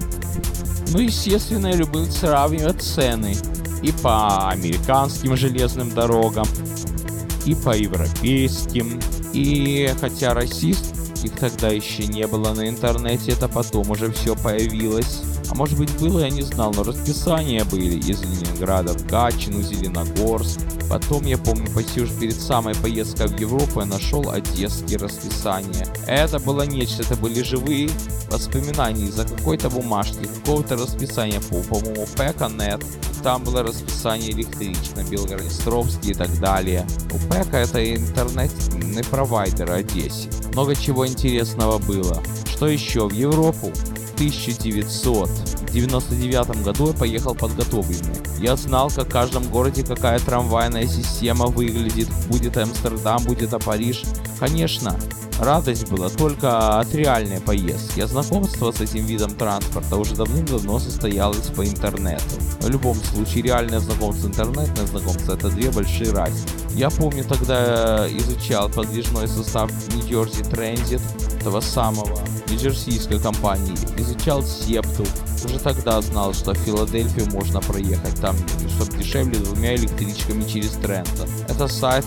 Ну, 0.93 0.99
естественно, 0.99 1.69
я 1.69 1.77
любил 1.77 2.07
сравнивать 2.31 2.81
цены 2.81 3.35
и 3.83 3.91
по 3.91 4.51
американским 4.51 5.37
железным 5.37 5.91
дорогам, 5.91 6.47
и 7.45 7.57
по 7.57 7.77
европейским. 7.77 9.01
И 9.33 9.93
хотя 10.01 10.33
российских 10.33 11.33
тогда 11.41 11.71
еще 11.71 12.07
не 12.07 12.29
было 12.29 12.55
на 12.55 12.69
интернете, 12.69 13.33
это 13.33 13.49
потом 13.49 13.91
уже 13.91 14.13
все 14.13 14.37
появилось. 14.37 15.23
А 15.51 15.55
может 15.57 15.77
быть 15.77 15.91
было, 15.99 16.21
я 16.21 16.31
не 16.31 16.43
знал, 16.43 16.73
но 16.73 16.85
расписания 16.85 17.65
были 17.65 17.97
из 17.97 18.23
Ленинграда 18.23 18.93
в 18.93 19.07
Гатчину, 19.07 19.63
Зеленогорск. 19.63 20.61
Потом, 20.89 21.25
я 21.25 21.39
помню, 21.39 21.69
почти 21.73 22.03
уж 22.03 22.11
перед 22.11 22.41
самой 22.41 22.75
поездкой 22.77 23.29
в 23.29 23.39
Европу 23.39 23.81
я 23.81 23.87
нашел 23.87 24.31
одесские 24.31 24.99
расписания. 24.99 25.87
Это 26.07 26.39
было 26.39 26.63
нечто, 26.63 27.03
это 27.03 27.17
были 27.17 27.43
живые 27.43 27.91
воспоминания 28.31 29.07
из-за 29.07 29.25
какой-то 29.27 29.71
бумажки, 29.71 30.25
какого-то 30.25 30.77
расписания 30.77 31.41
по, 31.41 31.57
по-моему, 31.63 32.07
Пэка.нет. 32.17 32.85
Там 33.23 33.45
было 33.45 33.63
расписание 33.63 34.31
электричек 34.31 34.97
на 34.97 35.05
Белгород-Островске 35.05 36.13
и 36.13 36.15
так 36.15 36.39
далее. 36.41 36.87
У 37.13 37.19
Пэка 37.29 37.59
это 37.59 37.95
интернетный 37.95 39.05
провайдер 39.05 39.71
Одессе. 39.71 40.29
Много 40.53 40.75
чего 40.75 41.07
интересного 41.07 41.79
было. 41.79 42.23
Что 42.49 42.67
еще? 42.67 43.09
В 43.09 43.13
Европу 43.13 43.73
1999 44.21 46.63
году 46.63 46.89
я 46.89 46.93
поехал 46.93 47.35
подготовленный. 47.35 48.15
Я 48.39 48.55
знал, 48.57 48.91
как 48.91 49.09
в 49.09 49.11
каждом 49.11 49.45
городе 49.45 49.83
какая 49.83 50.19
трамвайная 50.19 50.87
система 50.87 51.47
выглядит. 51.47 52.09
Будет 52.29 52.59
Амстердам, 52.59 53.25
будет 53.25 53.55
а 53.55 53.59
Париж. 53.59 54.03
Конечно, 54.39 54.95
радость 55.39 55.91
была 55.91 56.11
только 56.11 56.81
от 56.81 56.95
реальной 56.95 57.41
поездки, 57.41 58.01
а 58.01 58.07
знакомство 58.07 58.73
с 58.73 58.83
этим 58.83 59.07
видом 59.07 59.31
транспорта 59.31 59.97
уже 59.97 60.15
давным-давно 60.15 60.79
состоялось 60.79 61.47
по 61.57 61.67
интернету. 61.67 62.23
В 62.61 62.69
любом 62.69 62.97
случае, 62.97 63.45
реальное 63.45 63.81
знакомство, 63.81 64.29
интернетное 64.29 64.87
знакомство 64.87 65.33
это 65.33 65.49
две 65.49 65.71
большие 65.71 66.13
разницы. 66.13 66.47
Я 66.75 66.91
помню, 66.91 67.25
тогда 67.25 68.07
изучал 68.07 68.69
подвижной 68.69 69.29
состав 69.29 69.71
Jersey 70.11 70.43
Transit, 70.51 71.01
этого 71.41 71.61
самого 71.61 72.21
нью-джерсийской 72.49 73.19
компании, 73.19 73.75
изучал 73.97 74.43
Септу, 74.43 75.05
уже 75.45 75.59
тогда 75.59 76.01
знал, 76.03 76.35
что 76.35 76.53
в 76.53 76.59
Филадельфию 76.59 77.31
можно 77.33 77.61
проехать 77.61 78.21
там, 78.21 78.37
чтобы 78.69 78.99
дешевле 78.99 79.39
двумя 79.39 79.75
электричками 79.75 80.45
через 80.45 80.73
Трентон. 80.73 81.29
Это 81.49 81.67
сайт 81.67 82.05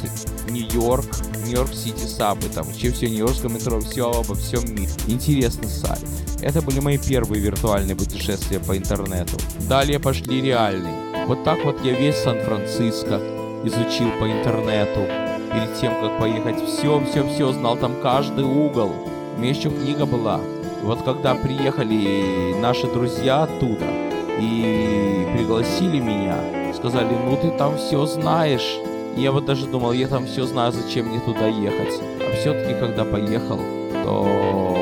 Нью-Йорк, 0.49 1.07
Нью-Йорк 1.45 1.73
Сити 1.73 2.05
Сабы, 2.05 2.47
там 2.49 2.65
вообще 2.65 2.91
все 2.91 3.09
Нью-Йоркское 3.09 3.49
метро, 3.49 3.79
все 3.79 4.11
обо 4.11 4.35
всем 4.35 4.63
мире. 4.75 4.91
Интересный 5.07 5.69
сайт. 5.69 6.05
Это 6.41 6.61
были 6.61 6.79
мои 6.79 6.97
первые 6.97 7.41
виртуальные 7.41 7.95
путешествия 7.95 8.59
по 8.59 8.77
интернету. 8.77 9.37
Далее 9.67 9.99
пошли 9.99 10.41
реальные. 10.41 11.25
Вот 11.25 11.43
так 11.43 11.63
вот 11.65 11.83
я 11.83 11.93
весь 11.93 12.17
Сан-Франциско 12.17 13.19
изучил 13.63 14.11
по 14.19 14.29
интернету. 14.29 15.01
Перед 15.51 15.79
тем, 15.79 15.93
как 16.01 16.19
поехать, 16.19 16.57
все-все-все 16.67 17.53
знал, 17.53 17.77
там 17.77 17.95
каждый 18.01 18.43
угол. 18.43 18.91
У 19.35 19.39
меня 19.39 19.49
еще 19.49 19.69
книга 19.69 20.05
была. 20.05 20.39
Вот 20.83 21.01
когда 21.03 21.33
приехали 21.35 22.55
наши 22.59 22.87
друзья 22.87 23.43
оттуда 23.43 23.85
и 24.39 25.27
пригласили 25.33 25.99
меня, 25.99 26.73
сказали, 26.73 27.15
ну 27.25 27.37
ты 27.37 27.51
там 27.51 27.77
все 27.77 28.05
знаешь. 28.05 28.77
я 29.15 29.31
вот 29.31 29.45
даже 29.45 29.65
думал, 29.65 29.93
я 29.93 30.07
там 30.07 30.25
все 30.25 30.45
знаю, 30.45 30.71
зачем 30.71 31.07
мне 31.07 31.19
туда 31.19 31.47
ехать. 31.47 32.01
А 32.19 32.35
все-таки, 32.35 32.73
когда 32.79 33.05
поехал, 33.05 33.59
то 34.03 34.77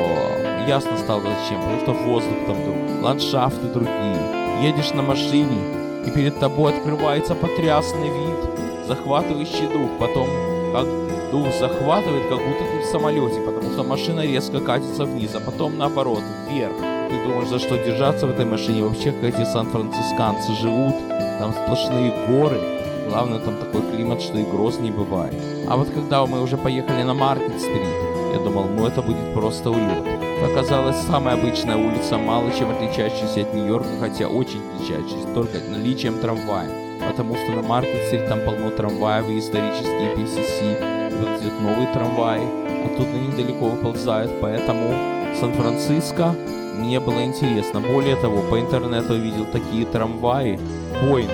ясно 0.66 0.96
стало 0.98 1.22
зачем. 1.22 1.60
Потому 1.60 1.80
что 1.80 1.92
воздух 1.92 2.36
там, 2.46 2.56
там 2.56 3.02
ландшафты 3.04 3.68
другие. 3.68 4.62
Едешь 4.62 4.92
на 4.92 5.02
машине, 5.02 5.58
и 6.06 6.10
перед 6.10 6.38
тобой 6.40 6.72
открывается 6.72 7.34
потрясный 7.34 8.08
вид, 8.08 8.86
захватывающий 8.86 9.68
дух. 9.68 9.90
Потом, 9.98 10.28
как 10.72 10.86
дух 11.32 11.46
захватывает, 11.58 12.28
как 12.28 12.38
будто 12.38 12.64
ты 12.70 12.86
в 12.86 12.90
самолете, 12.92 13.40
потому 13.40 13.70
что 13.72 13.82
машина 13.82 14.20
резко 14.20 14.60
катится 14.60 15.04
вниз, 15.04 15.34
а 15.34 15.40
потом 15.40 15.78
наоборот, 15.78 16.22
вверх. 16.48 16.76
Ты 16.76 17.22
думаешь, 17.26 17.48
за 17.48 17.58
что 17.58 17.76
держаться 17.76 18.26
в 18.26 18.30
этой 18.30 18.44
машине? 18.44 18.84
Вообще, 18.84 19.12
как 19.12 19.34
эти 19.34 19.44
сан-францисканцы 19.44 20.52
живут, 20.52 20.94
там 21.38 21.52
сплошные 21.52 22.12
горы. 22.28 22.60
Главное, 23.08 23.40
там 23.40 23.56
такой 23.56 23.82
климат, 23.90 24.22
что 24.22 24.38
и 24.38 24.44
гроз 24.44 24.78
не 24.78 24.90
бывает. 24.90 25.34
А 25.68 25.76
вот 25.76 25.88
когда 25.90 26.24
мы 26.26 26.42
уже 26.42 26.56
поехали 26.56 27.02
на 27.02 27.14
Маркет-стрит, 27.14 27.88
я 28.34 28.38
думал, 28.38 28.64
ну 28.64 28.86
это 28.86 29.02
будет 29.02 29.34
просто 29.34 29.70
улет. 29.70 30.04
Оказалось, 30.44 30.96
самая 30.96 31.34
обычная 31.34 31.76
улица, 31.76 32.18
мало 32.18 32.50
чем 32.58 32.70
отличающаяся 32.70 33.42
от 33.42 33.54
Нью-Йорка, 33.54 33.88
хотя 34.00 34.28
очень 34.28 34.60
отличающаяся, 34.74 35.34
только 35.34 35.58
наличием 35.70 36.18
трамвая. 36.18 36.68
Потому 37.10 37.36
что 37.36 37.52
на 37.52 37.62
Маркет-стрит 37.62 38.28
там 38.28 38.40
полно 38.44 38.70
трамваев 38.70 39.28
и 39.28 39.38
исторические 39.38 40.14
PCC, 40.14 40.91
идет 41.26 41.60
новый 41.60 41.86
трамвай, 41.92 42.40
оттуда 42.84 43.12
недалеко 43.12 43.68
выползают, 43.68 44.32
поэтому 44.40 44.94
Сан-Франциско 45.38 46.34
мне 46.78 47.00
было 47.00 47.24
интересно. 47.24 47.80
Более 47.80 48.16
того, 48.16 48.42
по 48.42 48.58
интернету 48.58 49.14
увидел 49.14 49.46
такие 49.46 49.86
трамваи, 49.86 50.58
Boeing, 51.02 51.30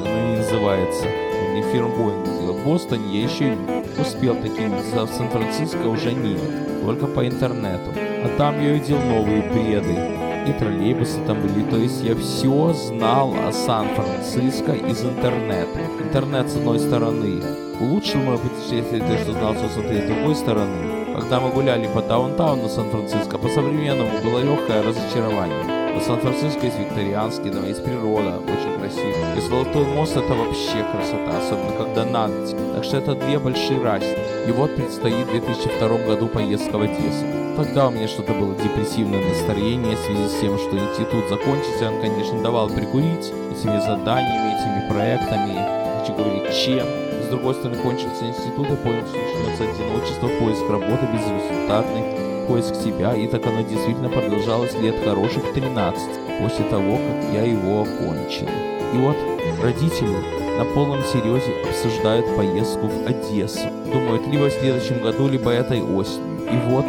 ну, 0.00 0.36
называется, 0.36 1.06
не 1.54 1.62
фирма 1.72 1.94
Boeing 1.94 2.26
сделала. 2.26 2.52
В 2.52 2.64
Бостоне 2.64 3.20
я 3.20 3.24
еще 3.24 3.56
успел 4.00 4.36
таким, 4.36 4.72
в 4.76 5.08
Сан-Франциско 5.08 5.86
уже 5.86 6.12
нет, 6.12 6.40
только 6.84 7.06
по 7.06 7.26
интернету. 7.26 7.90
А 7.96 8.28
там 8.38 8.62
я 8.62 8.70
увидел 8.70 8.98
новые 8.98 9.42
бреды, 9.42 10.21
и 10.46 10.52
троллейбусы 10.52 11.20
там 11.26 11.40
были. 11.40 11.62
То 11.64 11.76
есть 11.76 12.02
я 12.02 12.14
все 12.14 12.72
знал 12.72 13.34
о 13.46 13.52
Сан-Франциско 13.52 14.72
из 14.72 15.04
интернета. 15.04 15.80
Интернет, 16.00 16.48
с 16.48 16.56
одной 16.56 16.78
стороны, 16.78 17.42
улучшил 17.80 18.20
мое 18.20 18.38
путешествие, 18.38 19.00
то, 19.00 19.16
что 19.18 19.32
знал 19.32 19.54
все 19.54 19.68
с 19.68 20.06
другой 20.06 20.34
стороны. 20.34 21.14
Когда 21.14 21.40
мы 21.40 21.50
гуляли 21.50 21.88
по 21.92 22.00
даунтауну 22.00 22.68
Сан-Франциско, 22.68 23.38
по-современному 23.38 24.10
было 24.24 24.40
легкое 24.40 24.82
разочарование. 24.82 25.92
Но 25.94 26.00
Сан-Франциско 26.00 26.66
есть 26.66 26.78
викторианский, 26.78 27.50
там 27.50 27.66
есть 27.66 27.84
природа, 27.84 28.38
очень 28.38 28.78
красиво. 28.78 29.36
И 29.36 29.40
Золотой 29.40 29.84
мост 29.84 30.16
это 30.16 30.34
вообще 30.34 30.84
красота, 30.90 31.38
особенно 31.38 31.72
когда 31.76 32.04
на 32.06 32.28
ночь. 32.28 32.56
Так 32.74 32.84
что 32.84 32.96
это 32.96 33.14
две 33.14 33.38
большие 33.38 33.82
разницы. 33.82 34.16
И 34.48 34.52
вот 34.52 34.74
предстоит 34.74 35.26
в 35.26 35.30
2002 35.30 35.88
году 36.06 36.28
поездка 36.28 36.78
в 36.78 36.82
Одессу. 36.82 37.41
Тогда 37.56 37.88
у 37.88 37.90
меня 37.90 38.08
что-то 38.08 38.32
было 38.32 38.54
депрессивное 38.54 39.22
настроение 39.28 39.94
в 39.94 40.00
связи 40.00 40.26
с 40.26 40.40
тем, 40.40 40.56
что 40.58 40.70
институт 40.78 41.28
закончился, 41.28 41.90
он, 41.90 42.00
конечно, 42.00 42.42
давал 42.42 42.68
прикурить 42.70 43.26
этими 43.52 43.78
заданиями, 43.78 44.56
этими 44.56 44.88
проектами, 44.88 46.00
хочу 46.00 46.14
говорить, 46.14 46.54
чем. 46.54 46.86
С 47.22 47.28
другой 47.28 47.54
стороны, 47.54 47.76
кончился 47.82 48.26
институт, 48.26 48.70
и 48.70 48.76
понял, 48.76 49.06
что 49.06 49.18
начнется 49.18 49.64
одиночество, 49.64 50.28
поиск 50.40 50.62
работы 50.70 51.06
безрезультатный, 51.12 52.46
поиск 52.48 52.74
себя, 52.74 53.14
и 53.14 53.26
так 53.26 53.46
оно 53.46 53.60
действительно 53.60 54.08
продолжалось 54.08 54.74
лет 54.74 54.96
хороших 55.04 55.52
13, 55.52 56.40
после 56.40 56.64
того, 56.66 56.96
как 56.96 57.34
я 57.34 57.42
его 57.44 57.82
окончил. 57.82 58.48
И 58.94 58.96
вот 58.96 59.16
родители 59.62 60.16
на 60.56 60.64
полном 60.74 61.02
серьезе 61.04 61.52
обсуждают 61.68 62.34
поездку 62.34 62.86
в 62.86 63.06
Одессу. 63.06 63.68
Думают, 63.92 64.26
либо 64.26 64.48
в 64.48 64.52
следующем 64.52 65.02
году, 65.02 65.28
либо 65.28 65.50
этой 65.50 65.82
осенью. 65.82 66.32
И 66.50 66.56
вот 66.68 66.86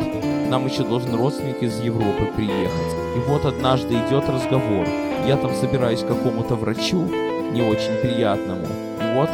нам 0.53 0.67
еще 0.67 0.83
должен 0.83 1.15
родственник 1.15 1.63
из 1.63 1.79
Европы 1.79 2.27
приехать. 2.35 2.93
И 3.15 3.19
вот 3.27 3.43
однажды 3.43 3.95
идет 3.95 4.29
разговор. 4.29 4.87
Я 5.25 5.35
там 5.35 5.51
собираюсь 5.55 6.03
к 6.03 6.07
какому-то 6.07 6.53
врачу, 6.53 7.09
не 7.51 7.63
очень 7.63 7.95
приятному. 8.03 8.67
И 9.01 9.15
вот 9.15 9.31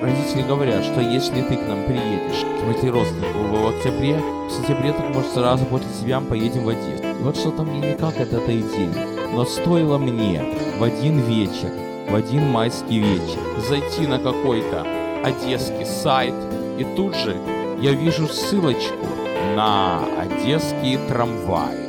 родители 0.00 0.42
говорят, 0.42 0.84
что 0.84 1.00
если 1.00 1.42
ты 1.42 1.56
к 1.56 1.66
нам 1.66 1.86
приедешь, 1.86 2.44
к 2.60 2.64
моей 2.64 2.88
родственнику 2.88 3.38
в 3.40 3.66
октябре, 3.66 4.16
в 4.16 4.50
сентябре, 4.52 4.92
так 4.92 5.12
может 5.12 5.32
сразу 5.32 5.64
после 5.64 5.88
себя 6.00 6.20
поедем 6.20 6.62
в 6.62 6.68
Одессу. 6.68 7.02
И 7.02 7.22
вот 7.24 7.36
что-то 7.36 7.64
мне 7.64 7.92
никак 7.92 8.20
от 8.20 8.32
этой 8.32 8.60
идеи. 8.60 8.94
Но 9.34 9.44
стоило 9.46 9.98
мне 9.98 10.40
в 10.78 10.84
один 10.84 11.18
вечер, 11.18 11.72
в 12.08 12.14
один 12.14 12.48
майский 12.48 13.00
вечер, 13.00 13.40
зайти 13.68 14.06
на 14.06 14.20
какой-то 14.20 14.86
одесский 15.24 15.84
сайт, 15.84 16.34
и 16.78 16.86
тут 16.94 17.16
же 17.16 17.36
я 17.80 17.90
вижу 17.90 18.28
ссылочку 18.28 19.09
на 19.56 20.00
одесские 20.18 20.98
трамваи. 21.08 21.88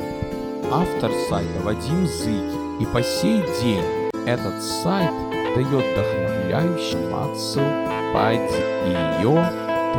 Автор 0.70 1.10
сайта 1.28 1.60
Вадим 1.62 2.06
Зыки. 2.06 2.82
И 2.82 2.86
по 2.86 3.02
сей 3.02 3.42
день 3.62 3.84
этот 4.26 4.62
сайт 4.62 5.12
дает 5.54 5.84
вдохновляющий 5.84 6.98
массу 7.10 7.60
под 8.12 8.40
ее 8.86 9.50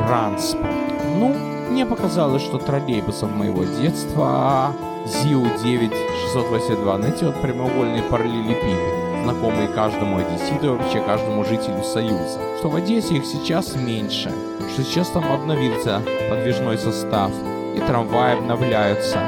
транспорт. 0.08 0.74
Ну, 1.16 1.36
мне 1.70 1.86
показалось, 1.86 2.42
что 2.42 2.58
троллейбусов 2.58 3.32
моего 3.32 3.64
детства 3.64 4.74
ЗИУ-9-682, 5.06 6.98
знаете, 6.98 7.26
вот 7.26 7.42
прямоугольный 7.42 8.02
параллелепипед, 8.04 9.24
знакомый 9.24 9.68
каждому 9.68 10.18
одесситу 10.18 10.66
и 10.66 10.70
вообще 10.70 11.02
каждому 11.02 11.44
жителю 11.44 11.84
Союза. 11.84 12.40
Что 12.60 12.70
в 12.70 12.76
Одессе 12.76 13.16
их 13.16 13.26
сейчас 13.26 13.76
меньше, 13.76 14.32
что 14.70 14.84
сейчас 14.84 15.10
там 15.10 15.32
обновился 15.32 16.02
подвижной 16.30 16.78
состав, 16.78 17.32
и 17.76 17.80
трамваи 17.80 18.38
обновляются. 18.38 19.20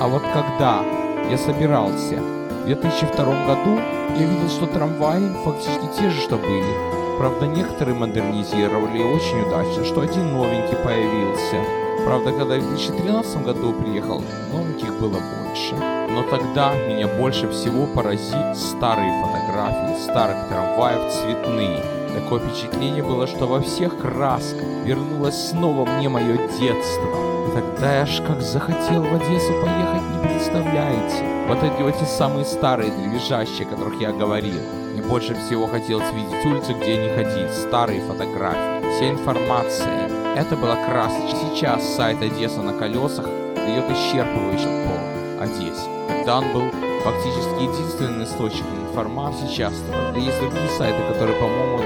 А 0.00 0.08
вот 0.08 0.22
когда 0.32 0.82
я 1.30 1.38
собирался 1.38 2.16
в 2.16 2.66
2002 2.66 3.24
году, 3.46 3.80
я 4.18 4.26
видел, 4.26 4.48
что 4.48 4.66
трамваи 4.66 5.32
фактически 5.44 5.86
те 5.98 6.10
же, 6.10 6.20
что 6.20 6.36
были. 6.36 6.94
Правда, 7.18 7.46
некоторые 7.46 7.94
модернизировали 7.94 8.98
очень 8.98 9.40
удачно, 9.42 9.84
что 9.84 10.00
один 10.00 10.32
новенький 10.32 10.76
появился. 10.76 11.56
Правда, 12.04 12.32
когда 12.32 12.56
в 12.56 12.68
2013 12.68 13.44
году 13.44 13.72
приехал, 13.72 14.22
новеньких 14.52 14.98
было 14.98 15.20
больше. 15.20 15.74
Но 16.10 16.22
тогда 16.24 16.74
меня 16.74 17.08
больше 17.08 17.48
всего 17.50 17.86
поразили 17.86 18.54
старые 18.54 19.12
фотографии 19.22 20.02
старых 20.02 20.48
трамваев 20.48 21.12
цветные. 21.12 22.03
Такое 22.14 22.40
впечатление 22.40 23.02
было, 23.02 23.26
что 23.26 23.46
во 23.46 23.60
всех 23.60 23.98
красках 23.98 24.62
вернулось 24.84 25.48
снова 25.50 25.84
мне 25.84 26.08
мое 26.08 26.36
детство. 26.58 27.08
Тогда 27.54 28.00
я 28.00 28.06
ж 28.06 28.20
как 28.26 28.40
захотел 28.40 29.02
в 29.02 29.14
Одессу 29.14 29.52
поехать, 29.62 30.02
не 30.10 30.28
представляете. 30.28 31.46
Вот 31.48 31.62
эти 31.62 31.82
вот 31.82 31.98
те 31.98 32.06
самые 32.06 32.44
старые 32.44 32.90
дребезжащие, 32.90 33.66
о 33.66 33.70
которых 33.70 34.00
я 34.00 34.12
говорил. 34.12 34.60
Мне 34.92 35.02
больше 35.02 35.34
всего 35.34 35.66
хотелось 35.66 36.12
видеть 36.12 36.46
улицы, 36.46 36.72
где 36.72 36.96
не 36.96 37.08
ходить, 37.14 37.52
старые 37.52 38.00
фотографии, 38.00 38.90
вся 38.96 39.10
информация. 39.10 40.08
Это 40.36 40.56
было 40.56 40.76
красочно. 40.86 41.38
Сейчас 41.50 41.96
сайт 41.96 42.22
Одесса 42.22 42.62
на 42.62 42.72
колесах 42.72 43.26
дает 43.56 43.84
исчерпывающий 43.90 44.86
по 44.86 45.42
Одессе. 45.42 45.88
Тогда 46.08 46.38
он 46.38 46.52
был 46.52 46.70
фактически 47.04 47.62
единственным 47.62 48.24
источником 48.24 48.86
информации 48.88 49.46
сейчас. 49.46 49.74
Да 49.90 50.18
есть 50.18 50.40
другие 50.40 50.68
сайты, 50.70 50.98
которые, 51.12 51.38
по-моему, 51.38 51.78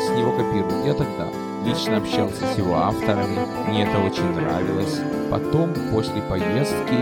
с 0.00 0.10
него 0.10 0.32
копируют. 0.32 0.86
Я 0.86 0.94
тогда 0.94 1.28
лично 1.64 1.98
общался 1.98 2.46
с 2.46 2.58
его 2.58 2.76
авторами, 2.76 3.38
мне 3.68 3.84
это 3.84 3.98
очень 3.98 4.32
нравилось. 4.32 5.00
Потом, 5.30 5.72
после 5.92 6.22
поездки, 6.22 6.94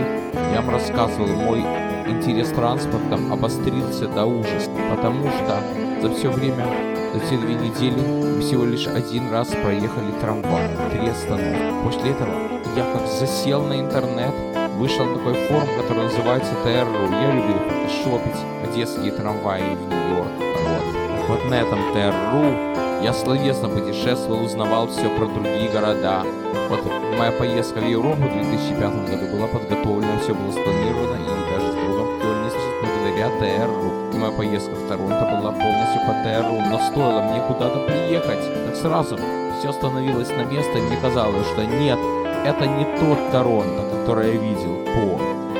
я 0.53 0.61
вам 0.61 0.71
рассказывал, 0.71 1.27
мой 1.27 1.61
интерес 2.07 2.49
транспортом 2.49 3.31
обострился 3.31 4.07
до 4.07 4.25
ужаса, 4.25 4.69
потому 4.89 5.27
что 5.29 5.63
за 6.01 6.13
все 6.13 6.29
время, 6.29 6.65
за 7.13 7.19
все 7.21 7.37
две 7.37 7.55
недели 7.55 8.39
всего 8.41 8.65
лишь 8.65 8.87
один 8.87 9.31
раз 9.31 9.49
проехали 9.49 10.11
трамвай, 10.21 10.69
три 10.91 11.07
остановки. 11.07 11.83
После 11.83 12.11
этого 12.11 12.33
я 12.75 12.93
как 12.93 13.07
засел 13.07 13.63
на 13.63 13.79
интернет, 13.79 14.33
вышел 14.77 15.05
такой 15.13 15.33
форум, 15.47 15.67
который 15.77 16.03
называется 16.03 16.53
ТРУ. 16.63 17.11
Я 17.11 17.31
любил 17.33 17.57
фотошопить 17.67 18.45
одесские 18.63 19.11
трамваи 19.11 19.75
в 19.75 19.89
Нью-Йорк. 19.89 20.31
Вот. 20.67 21.27
вот 21.27 21.49
на 21.49 21.55
этом 21.55 21.79
ТРУ 21.93 22.88
я 23.01 23.13
словесно 23.13 23.69
путешествовал, 23.69 24.43
узнавал 24.43 24.87
все 24.87 25.09
про 25.09 25.25
другие 25.25 25.69
города. 25.69 26.23
Вот 26.69 26.81
моя 27.17 27.31
поездка 27.31 27.79
в 27.79 27.87
Европу 27.87 28.23
в 28.23 28.33
2005 28.33 28.79
году 29.09 29.37
была 29.37 29.47
подготовлена, 29.47 30.19
все 30.21 30.33
было 30.33 30.51
спланировано, 30.51 31.15
и 31.15 31.51
даже 31.53 31.71
с 31.71 31.75
другом 31.75 32.19
Кёльне 32.19 32.49
благодаря 32.81 33.29
ТРУ. 33.39 34.13
И 34.13 34.17
моя 34.17 34.31
поездка 34.31 34.75
в 34.75 34.87
Торонто 34.87 35.25
была 35.25 35.51
полностью 35.51 36.01
по 36.05 36.13
ТРУ, 36.23 36.61
но 36.69 36.79
стоило 36.79 37.21
мне 37.21 37.41
куда-то 37.47 37.85
приехать, 37.85 38.65
так 38.65 38.75
сразу 38.75 39.17
все 39.59 39.71
становилось 39.71 40.29
на 40.29 40.43
место, 40.43 40.77
и 40.77 40.81
мне 40.81 40.97
казалось, 40.97 41.47
что 41.47 41.65
нет, 41.65 41.99
это 42.45 42.65
не 42.65 42.85
тот 42.99 43.31
Торонто, 43.31 43.83
который 43.91 44.33
я 44.33 44.39
видел 44.39 44.85
по 44.85 45.19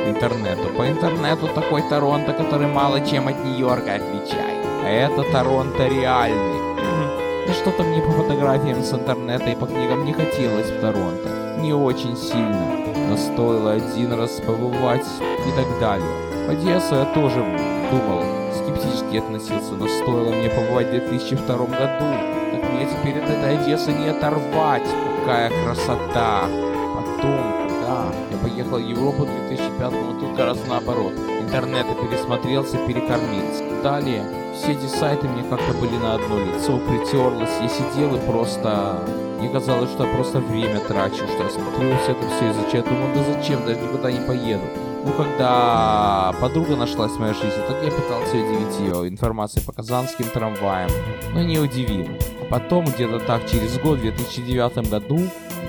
интернету. 0.10 0.70
По 0.78 0.90
интернету 0.90 1.48
такой 1.48 1.82
Торонто, 1.90 2.34
который 2.34 2.68
мало 2.68 3.00
чем 3.02 3.28
от 3.28 3.44
Нью-Йорка 3.44 3.96
отличает. 3.96 4.66
А 4.84 4.90
это 4.90 5.24
Торонто 5.32 5.88
реальный. 5.88 6.59
И 7.50 7.52
что-то 7.52 7.82
мне 7.82 8.00
по 8.00 8.12
фотографиям 8.12 8.84
с 8.84 8.94
интернета 8.94 9.50
и 9.50 9.56
по 9.56 9.66
книгам 9.66 10.06
не 10.06 10.14
хотелось 10.14 10.70
в 10.70 10.82
Торонто. 10.82 11.58
Не 11.60 11.74
очень 11.74 12.16
сильно. 12.16 12.68
Но 13.10 13.18
стоило 13.18 13.72
один 13.72 14.14
раз 14.14 14.40
побывать 14.46 15.08
и 15.48 15.52
так 15.56 15.80
далее. 15.80 16.08
В 16.46 16.52
Одессу 16.52 16.94
я 16.94 17.06
тоже 17.06 17.44
думал, 17.90 18.24
скептически 18.54 19.18
относился, 19.18 19.74
но 19.74 19.88
стоило 19.88 20.32
мне 20.32 20.50
побывать 20.50 20.90
в 20.90 20.92
2002 20.92 21.58
году, 21.58 22.06
так 22.52 22.72
мне 22.72 22.86
теперь 22.86 23.20
от 23.20 23.30
этой 23.30 23.58
Одессы 23.58 23.94
не 23.94 24.10
оторвать. 24.10 24.88
Какая 25.22 25.50
красота. 25.64 26.44
Потом, 26.96 27.68
да, 27.82 28.06
я 28.30 28.38
поехал 28.44 28.78
в 28.78 28.88
Европу 28.88 29.26
в 29.26 29.48
2005 29.48 29.92
году, 29.92 30.36
как 30.36 30.46
раз 30.46 30.60
наоборот. 30.68 31.14
Интернет 31.42 31.88
пересмотрелся, 32.00 32.78
перекормился. 32.78 33.64
Далее, 33.82 34.24
все 34.56 34.74
эти 34.74 34.88
сайты 34.88 35.28
мне 35.28 35.44
как-то 35.50 35.74
были 35.74 35.98
на 35.98 36.16
одно 36.16 36.40
лицо, 36.40 36.78
притерлось. 36.80 37.50
Я 37.62 37.70
сидел 37.70 38.16
и 38.16 38.20
просто... 38.20 39.00
Мне 39.40 39.50
казалось, 39.50 39.90
что 39.92 40.06
я 40.06 40.14
просто 40.14 40.40
время 40.40 40.82
трачу, 40.82 41.16
что 41.16 41.44
я 41.44 41.50
смотрю 41.50 41.96
все 42.04 42.12
это 42.12 42.30
все 42.36 42.52
изучаю. 42.52 42.84
Думаю, 42.84 43.16
да 43.16 43.34
зачем, 43.34 43.66
даже 43.66 43.80
никуда 43.80 44.12
не 44.12 44.20
поеду. 44.20 44.64
Ну, 45.06 45.14
когда 45.14 46.36
подруга 46.42 46.76
нашлась 46.76 47.14
в 47.14 47.20
моей 47.20 47.34
жизни, 47.34 47.64
так 47.68 47.82
я 47.82 47.90
пытался 47.90 48.36
удивить 48.36 48.80
ее 48.82 49.08
информацией 49.08 49.66
по 49.66 49.72
казанским 49.72 50.26
трамваям, 50.26 50.90
но 51.34 51.42
не 51.42 51.58
удивил. 51.58 52.08
А 52.42 52.46
потом, 52.50 52.84
где-то 52.84 53.20
так, 53.20 53.50
через 53.50 53.80
год, 53.80 54.00
в 54.00 54.02
2009 54.02 54.90
году, 54.90 55.20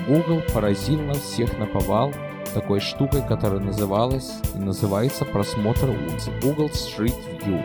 Google 0.05 0.41
поразил 0.53 0.99
нас 0.99 1.19
всех 1.19 1.57
на 1.57 1.65
повал 1.65 2.11
такой 2.53 2.81
штукой, 2.81 3.21
которая 3.25 3.61
называлась 3.61 4.33
и 4.53 4.59
называется 4.59 5.23
просмотр 5.23 5.89
улицы 5.89 6.31
Google 6.41 6.67
Street 6.67 7.15
View. 7.45 7.63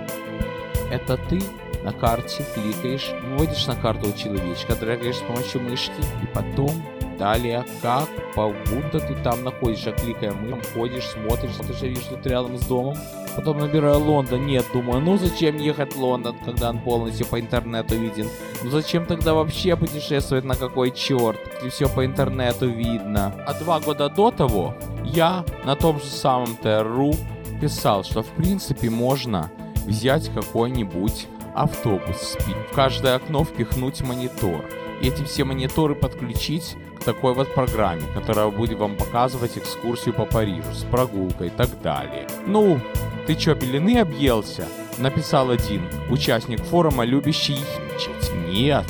Это 0.91 1.17
ты 1.17 1.41
на 1.83 1.93
карте 1.93 2.45
кликаешь, 2.55 3.13
вводишь 3.25 3.67
на 3.67 3.77
карту 3.77 4.13
человечка, 4.13 4.75
драгаешь 4.75 5.17
с 5.17 5.21
помощью 5.21 5.61
мышки, 5.61 5.93
и 6.23 6.27
потом 6.27 6.71
Далее, 7.19 7.65
как, 7.81 8.09
по 8.35 8.49
будто 8.49 9.01
ты 9.01 9.15
там 9.23 9.43
находишься, 9.43 9.93
кликая 9.93 10.33
мы, 10.33 10.61
ходишь, 10.75 11.09
смотришь, 11.09 11.55
смотришь, 11.55 11.81
вижу, 11.81 12.01
что 12.03 12.17
ты 12.17 12.29
рядом 12.29 12.59
с 12.59 12.67
домом. 12.67 12.97
Потом 13.35 13.59
набираю 13.59 14.01
Лондон, 14.01 14.47
нет, 14.47 14.67
думаю, 14.73 15.01
ну 15.01 15.17
зачем 15.17 15.57
ехать 15.57 15.95
в 15.95 16.01
Лондон, 16.01 16.37
когда 16.45 16.71
он 16.71 16.79
полностью 16.79 17.27
по 17.27 17.41
интернету 17.41 17.97
виден? 17.97 18.29
Ну 18.63 18.71
зачем 18.71 19.07
тогда 19.07 19.33
вообще 19.33 19.77
путешествовать 19.77 20.45
на 20.45 20.57
какой 20.57 20.91
черт, 20.91 21.39
если 21.63 21.69
все 21.71 21.89
по 21.89 22.05
интернету 22.05 22.69
видно? 22.69 23.35
А 23.47 23.55
два 23.55 23.81
года 23.81 24.09
до 24.11 24.31
того 24.31 24.75
я 25.05 25.45
на 25.65 25.75
том 25.75 25.99
же 26.01 26.07
самом 26.07 26.57
ТРУ 26.57 27.15
писал, 27.61 28.05
что 28.05 28.23
в 28.23 28.29
принципе 28.29 28.91
можно 28.91 29.51
взять 29.87 30.29
какой-нибудь 30.35 31.27
автобус, 31.55 32.37
в 32.71 32.75
каждое 32.75 33.17
окно 33.17 33.45
впихнуть 33.45 34.03
монитор 34.03 34.65
и 35.01 35.09
эти 35.09 35.23
все 35.25 35.45
мониторы 35.45 35.95
подключить 35.95 36.77
к 36.99 37.05
такой 37.05 37.35
вот 37.35 37.53
программе, 37.55 38.03
которая 38.15 38.49
будет 38.49 38.79
вам 38.79 38.97
показывать 38.97 39.59
экскурсию 39.59 40.15
по 40.15 40.25
Парижу 40.25 40.73
с 40.73 40.85
прогулкой 40.85 41.49
и 41.49 41.51
так 41.51 41.81
далее. 41.83 42.27
Ну, 42.47 42.81
ты 43.27 43.35
чё, 43.35 43.55
белины 43.55 43.99
объелся? 43.99 44.67
Написал 44.99 45.51
один 45.51 45.83
участник 46.11 46.61
форума, 46.63 47.05
любящий 47.05 47.57
химичить. 47.57 48.33
Нет, 48.49 48.87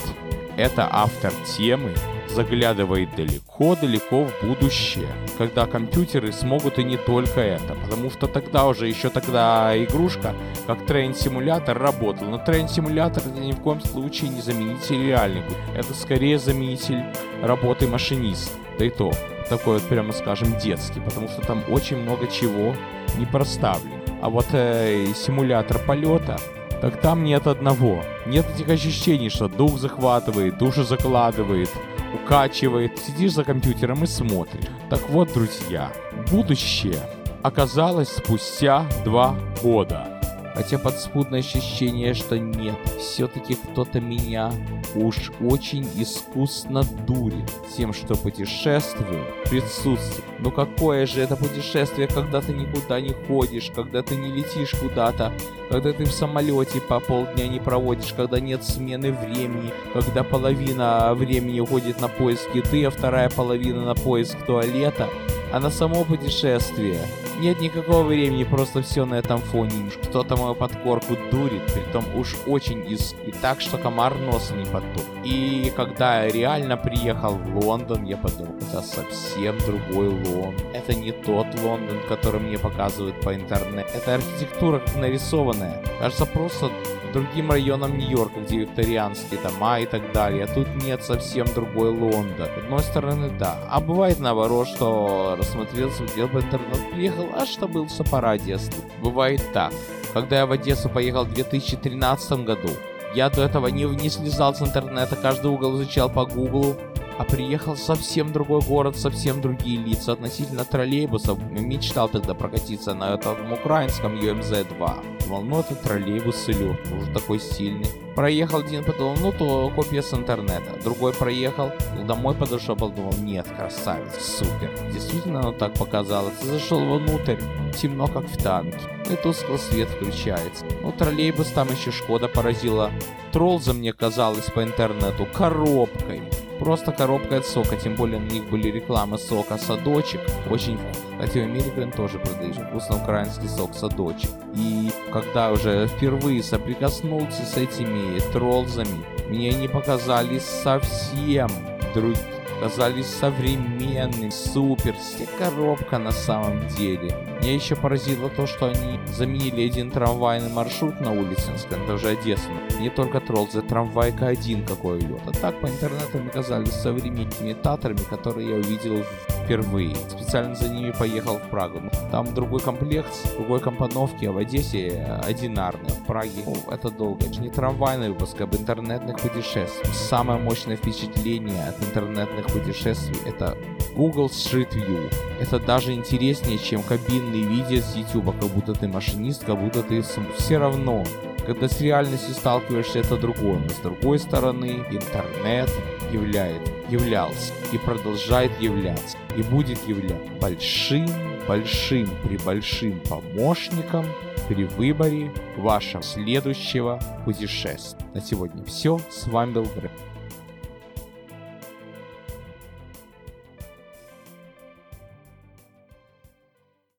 это 0.57 0.89
автор 0.91 1.33
темы, 1.57 1.95
заглядывает 2.37 3.17
далеко-далеко 3.17 4.27
в 4.27 4.47
будущее, 4.47 5.09
когда 5.39 5.65
компьютеры 5.65 6.33
смогут 6.33 6.79
и 6.79 6.85
не 6.85 6.99
только 6.99 7.41
это, 7.41 7.75
потому 7.75 8.11
что 8.11 8.27
тогда 8.27 8.67
уже, 8.67 8.87
еще 8.87 9.09
тогда 9.09 9.73
игрушка, 9.83 10.35
как 10.67 10.85
трейн-симулятор 10.85 11.79
работал, 11.79 12.27
но 12.29 12.37
трейн-симулятор 12.37 13.23
это 13.27 13.41
ни 13.41 13.53
в 13.53 13.61
коем 13.61 13.81
случае 13.81 14.29
не 14.29 14.43
заменитель 14.43 15.07
реальнику, 15.07 15.55
это 15.75 15.95
скорее 15.95 16.39
заменитель 16.39 17.05
работы 17.43 17.89
машиниста, 17.89 18.53
да 18.79 18.85
и 18.85 18.91
то, 18.91 19.11
такой 19.49 19.79
вот 19.79 19.89
прямо 19.89 20.13
скажем 20.13 20.59
детский, 20.59 21.01
потому 21.01 21.29
что 21.29 21.41
там 21.41 21.65
очень 21.71 21.97
много 21.97 22.27
чего 22.27 22.75
не 23.17 23.25
проставлено. 23.25 23.97
А 24.21 24.29
вот 24.29 24.47
э, 24.53 25.07
симулятор 25.15 25.79
полета, 25.79 26.39
так 26.83 27.01
там 27.01 27.25
нет 27.25 27.47
одного. 27.47 28.03
Нет 28.27 28.45
этих 28.55 28.69
ощущений, 28.69 29.31
что 29.31 29.49
дух 29.49 29.79
захватывает, 29.79 30.59
душу 30.59 30.85
закладывает, 30.85 31.71
укачивает. 32.15 32.99
Сидишь 32.99 33.33
за 33.33 33.45
компьютером 33.45 34.05
и 34.05 34.07
смотришь. 34.07 34.65
Так 34.91 35.09
вот, 35.11 35.33
друзья, 35.33 35.93
будущее 36.31 37.01
оказалось 37.43 38.09
спустя 38.09 38.85
два 39.05 39.37
года. 39.63 40.21
Хотя 40.55 40.79
подспудное 40.79 41.41
ощущение, 41.41 42.15
что 42.15 42.39
нет, 42.39 42.77
все-таки 42.99 43.55
кто-то 43.55 44.01
меня 44.01 44.51
уж 44.97 45.31
очень 45.41 45.89
искусно 45.97 46.83
дурит 47.07 47.51
тем, 47.77 47.93
что 47.93 48.15
путешествую, 48.17 49.25
присутствую. 49.45 50.25
Но 50.39 50.51
какое 50.51 51.07
же 51.07 51.21
это 51.21 51.37
путешествие, 51.37 52.09
когда 52.09 52.41
ты 52.41 52.53
никуда 52.53 53.01
не 53.01 53.13
ходишь, 53.27 53.71
когда 53.75 54.03
ты 54.03 54.17
не 54.17 54.33
летишь 54.33 54.73
куда-то, 54.73 55.33
когда 55.71 55.93
ты 55.93 56.05
в 56.05 56.13
самолете 56.13 56.81
по 56.81 57.01
полдня 57.01 57.49
не 57.49 57.61
проводишь, 57.61 58.13
когда 58.13 58.41
нет 58.41 58.65
смены 58.65 59.13
времени, 59.13 59.73
когда 59.93 60.23
половина 60.23 61.15
времени 61.15 61.61
уходит 61.61 62.01
на 62.01 62.09
поиск 62.09 62.55
еды, 62.55 62.85
а 62.85 62.91
вторая 62.91 63.31
половина 63.31 63.85
на 63.85 63.95
поиск 63.95 64.37
туалета, 64.47 65.09
а 65.53 65.61
на 65.61 65.71
само 65.71 66.05
путешествие 66.05 67.01
нет 67.39 67.61
никакого 67.61 68.03
времени, 68.03 68.45
просто 68.45 68.83
все 68.83 69.05
на 69.05 69.15
этом 69.15 69.39
фоне. 69.39 69.91
Кто-то 70.05 70.37
мою 70.37 70.55
подкорку 70.55 71.17
дурит, 71.31 71.63
притом 71.73 72.05
уж 72.17 72.35
очень 72.47 72.91
из... 72.91 73.15
И 73.27 73.33
так, 73.33 73.61
что 73.61 73.79
комар 73.79 74.15
нос 74.17 74.53
не 74.57 74.65
потуп. 74.65 75.05
И 75.25 75.73
когда 75.77 76.25
я 76.25 76.31
реально 76.31 76.77
приехал 76.77 77.35
в 77.35 77.59
Лондон, 77.59 78.05
я 78.05 78.17
подумал, 78.17 78.55
это 78.57 78.83
совсем 78.83 79.59
другой 79.67 80.09
Лондон. 80.09 80.67
Это 80.73 80.95
не 80.95 81.13
тот 81.13 81.47
Лондон, 81.63 81.99
который 82.09 82.41
мне 82.41 82.59
показывают 82.59 83.21
по 83.21 83.35
интернету. 83.35 83.89
Это 83.95 84.15
архитектура 84.15 84.79
как 84.79 84.97
нарисованная. 84.97 85.83
Кажется, 86.01 86.27
просто 86.27 86.71
другим 87.13 87.51
районам 87.51 87.97
Нью-Йорка, 87.99 88.41
где 88.41 88.59
викторианские 88.59 89.41
дома 89.41 89.81
и 89.81 89.87
так 89.87 90.13
далее. 90.13 90.45
А 90.45 90.47
тут 90.47 90.69
нет 90.83 91.03
совсем 91.03 91.47
другой 91.55 91.91
Лондон. 91.91 92.49
С 92.55 92.59
одной 92.65 92.81
стороны, 92.81 93.31
да. 93.39 93.59
А 93.69 93.81
бывает 93.81 94.21
наоборот, 94.21 94.69
что 94.69 95.37
рассмотрелся, 95.39 96.05
дел 96.15 96.29
по 96.29 96.39
интернету, 96.39 96.81
приехал, 96.93 97.29
а 97.35 97.47
что 97.47 97.69
был 97.69 97.87
в 97.87 98.11
параде. 98.11 98.59
Бывает 99.03 99.43
так. 99.53 99.73
Когда 100.13 100.39
я 100.39 100.47
в 100.47 100.53
Одессу 100.53 100.89
поехал 100.89 101.25
в 101.25 101.35
2013 101.35 102.45
году, 102.45 102.71
я 103.15 103.29
до 103.29 103.43
этого 103.43 103.69
не, 103.69 103.85
не 103.85 104.09
слезал 104.09 104.55
с 104.55 104.63
интернета, 104.63 105.17
каждый 105.17 105.51
угол 105.51 105.77
изучал 105.77 106.09
по 106.09 106.25
гуглу, 106.25 106.77
а 107.19 107.25
приехал 107.25 107.77
совсем 107.77 108.33
другой 108.33 108.61
город, 108.61 108.97
совсем 108.97 109.41
другие 109.41 109.79
лица 109.79 110.13
относительно 110.13 110.65
троллейбусов. 110.65 111.39
Мечтал 111.51 112.09
тогда 112.09 112.35
прокатиться 112.35 112.95
на 112.95 113.15
этом 113.15 113.53
украинском 113.53 114.17
UMZ-2. 114.17 115.25
Думал, 115.25 115.43
ну 115.43 115.61
это 115.61 115.75
троллейбус 115.75 116.49
лед, 116.49 116.79
уже 116.93 117.11
такой 117.13 117.41
сильный. 117.41 117.87
Проехал 118.15 118.61
один, 118.61 118.85
подумал, 118.85 119.15
ну 119.21 119.33
то 119.33 119.71
копия 119.75 120.03
с 120.03 120.13
интернета. 120.15 120.79
Другой 120.83 121.13
проехал, 121.13 121.71
домой 122.07 122.35
подошел, 122.35 122.77
подумал, 122.77 123.15
нет, 123.19 123.47
красавец, 123.57 124.15
супер. 124.19 124.71
Действительно 124.93 125.41
оно 125.41 125.53
так 125.53 125.75
показалось. 125.75 126.41
Зашел 126.43 126.81
внутрь, 126.99 127.37
темно 127.79 128.09
как 128.09 128.25
в 128.25 128.43
танке. 128.43 128.79
И 129.11 129.17
тускло 129.17 129.57
свет 129.57 129.89
включается. 129.89 130.65
Ну 130.83 130.93
троллейбус 130.93 131.49
там 131.49 131.69
еще 131.71 131.93
Шкода 131.93 132.29
поразила. 132.29 132.91
Троллза 133.33 133.73
мне 133.73 133.93
казалось 133.93 134.51
по 134.51 134.63
интернету 134.63 135.27
коробкой. 135.27 136.23
Просто 136.59 136.93
коробка 136.93 137.39
от 137.39 137.47
сока, 137.47 137.77
тем 137.77 137.97
более 137.97 138.19
на 138.19 138.31
них 138.31 138.49
были 138.49 138.71
рекламы 138.71 139.19
сока 139.19 139.59
садочек. 139.59 140.21
Очень 140.51 140.79
Кстати, 141.19 141.39
в 141.39 141.45
Америке 141.45 141.83
он 141.83 141.93
тоже 141.93 142.19
продает 142.19 142.57
вкусно 142.57 142.97
украинский 142.97 143.49
сок 143.49 143.75
садочек. 143.75 144.31
И 144.55 144.91
когда 145.13 145.51
уже 145.51 145.87
впервые 145.87 146.43
соприкоснулся 146.43 147.43
с 147.43 147.57
этими 147.57 148.19
троллзами, 148.33 149.05
мне 149.29 149.51
они 149.51 149.69
показались 149.69 150.45
совсем 150.45 151.49
другими 151.95 152.36
казались 152.61 153.07
современными, 153.07 154.31
супер, 154.31 154.95
все 154.95 155.27
коробка 155.39 155.99
на 155.99 156.13
самом 156.13 156.67
деле. 156.69 157.17
Меня 157.41 157.55
еще 157.55 157.77
поразило 157.77 158.29
то, 158.29 158.47
что 158.47 158.67
они 158.67 158.99
заменили 159.07 159.67
один 159.67 159.91
трамвайный 159.91 160.51
маршрут 160.51 161.01
на 161.01 161.13
улице, 161.13 161.53
это 161.71 161.95
уже 161.95 162.09
Одесса. 162.09 162.49
Не 162.81 162.91
только 162.91 163.21
тролл, 163.21 163.49
за 163.51 163.63
трамвайка 163.63 164.29
один 164.29 164.65
какой 164.65 165.01
идет. 165.01 165.21
А 165.27 165.33
так 165.33 165.61
по 165.61 165.67
интернету 165.67 166.19
мне 166.19 166.31
казались 166.31 166.73
современными 166.73 167.31
имитаторами, 167.41 168.01
которые 168.11 168.51
я 168.51 168.57
увидел 168.57 169.05
впервые. 169.45 169.95
Специально 169.95 170.55
за 170.55 170.69
ними 170.69 170.91
поехал 170.91 171.39
в 171.39 171.49
Прагу. 171.51 171.81
Там 172.11 172.35
другой 172.35 172.61
комплект, 172.61 173.11
другой 173.37 173.61
компоновки, 173.61 174.25
а 174.25 174.33
в 174.33 174.39
Одессе 174.39 175.21
одинарный. 175.23 175.91
В 175.91 176.05
Праге 176.05 176.43
ну, 176.45 176.57
это 176.71 176.91
долго. 176.91 177.25
Это 177.25 177.41
не 177.41 177.51
трамвайный 177.51 178.09
выпуск, 178.09 178.41
а 178.41 178.45
об 178.45 178.55
интернетных 178.55 179.21
путешествиях. 179.21 179.95
Самое 179.95 180.41
мощное 180.41 180.77
впечатление 180.77 181.69
от 181.69 181.81
интернетных 181.83 182.46
путешествий 182.53 183.17
это 183.27 183.57
Google 183.95 184.27
Street 184.27 184.73
View. 184.73 185.13
Это 185.41 185.59
даже 185.59 185.93
интереснее, 185.93 186.59
чем 186.59 186.83
кабинные 186.83 187.45
видео 187.45 187.81
с 187.81 187.97
YouTube, 187.97 188.39
как 188.39 188.51
будто 188.51 188.75
ты 188.75 188.89
машинист, 188.89 189.45
как 189.45 189.59
будто 189.59 189.83
ты 189.83 190.03
все 190.37 190.59
равно. 190.59 191.05
Когда 191.47 191.69
с 191.69 191.81
реальностью 191.81 192.35
сталкиваешься, 192.35 192.99
это 192.99 193.17
другое. 193.17 193.59
Но 193.59 193.69
с 193.69 193.79
другой 193.79 194.19
стороны, 194.19 194.85
интернет 194.91 195.71
является, 196.13 196.73
являлся 196.91 197.53
и 197.73 197.79
продолжает 197.79 198.51
являться 198.61 199.17
и 199.37 199.43
будет 199.43 199.79
являться 199.87 200.31
большим, 200.41 201.07
большим, 201.47 202.09
при 202.25 202.37
большим 202.39 203.01
помощником 203.01 204.07
при 204.49 204.65
выборе 204.65 205.33
вашего 205.57 206.03
следующего 206.03 207.01
путешествия. 207.25 208.05
На 208.15 208.21
сегодня 208.21 208.65
все. 208.65 209.01
С 209.11 209.27
вами 209.27 209.53
был 209.53 209.65
Грэм. 209.65 209.91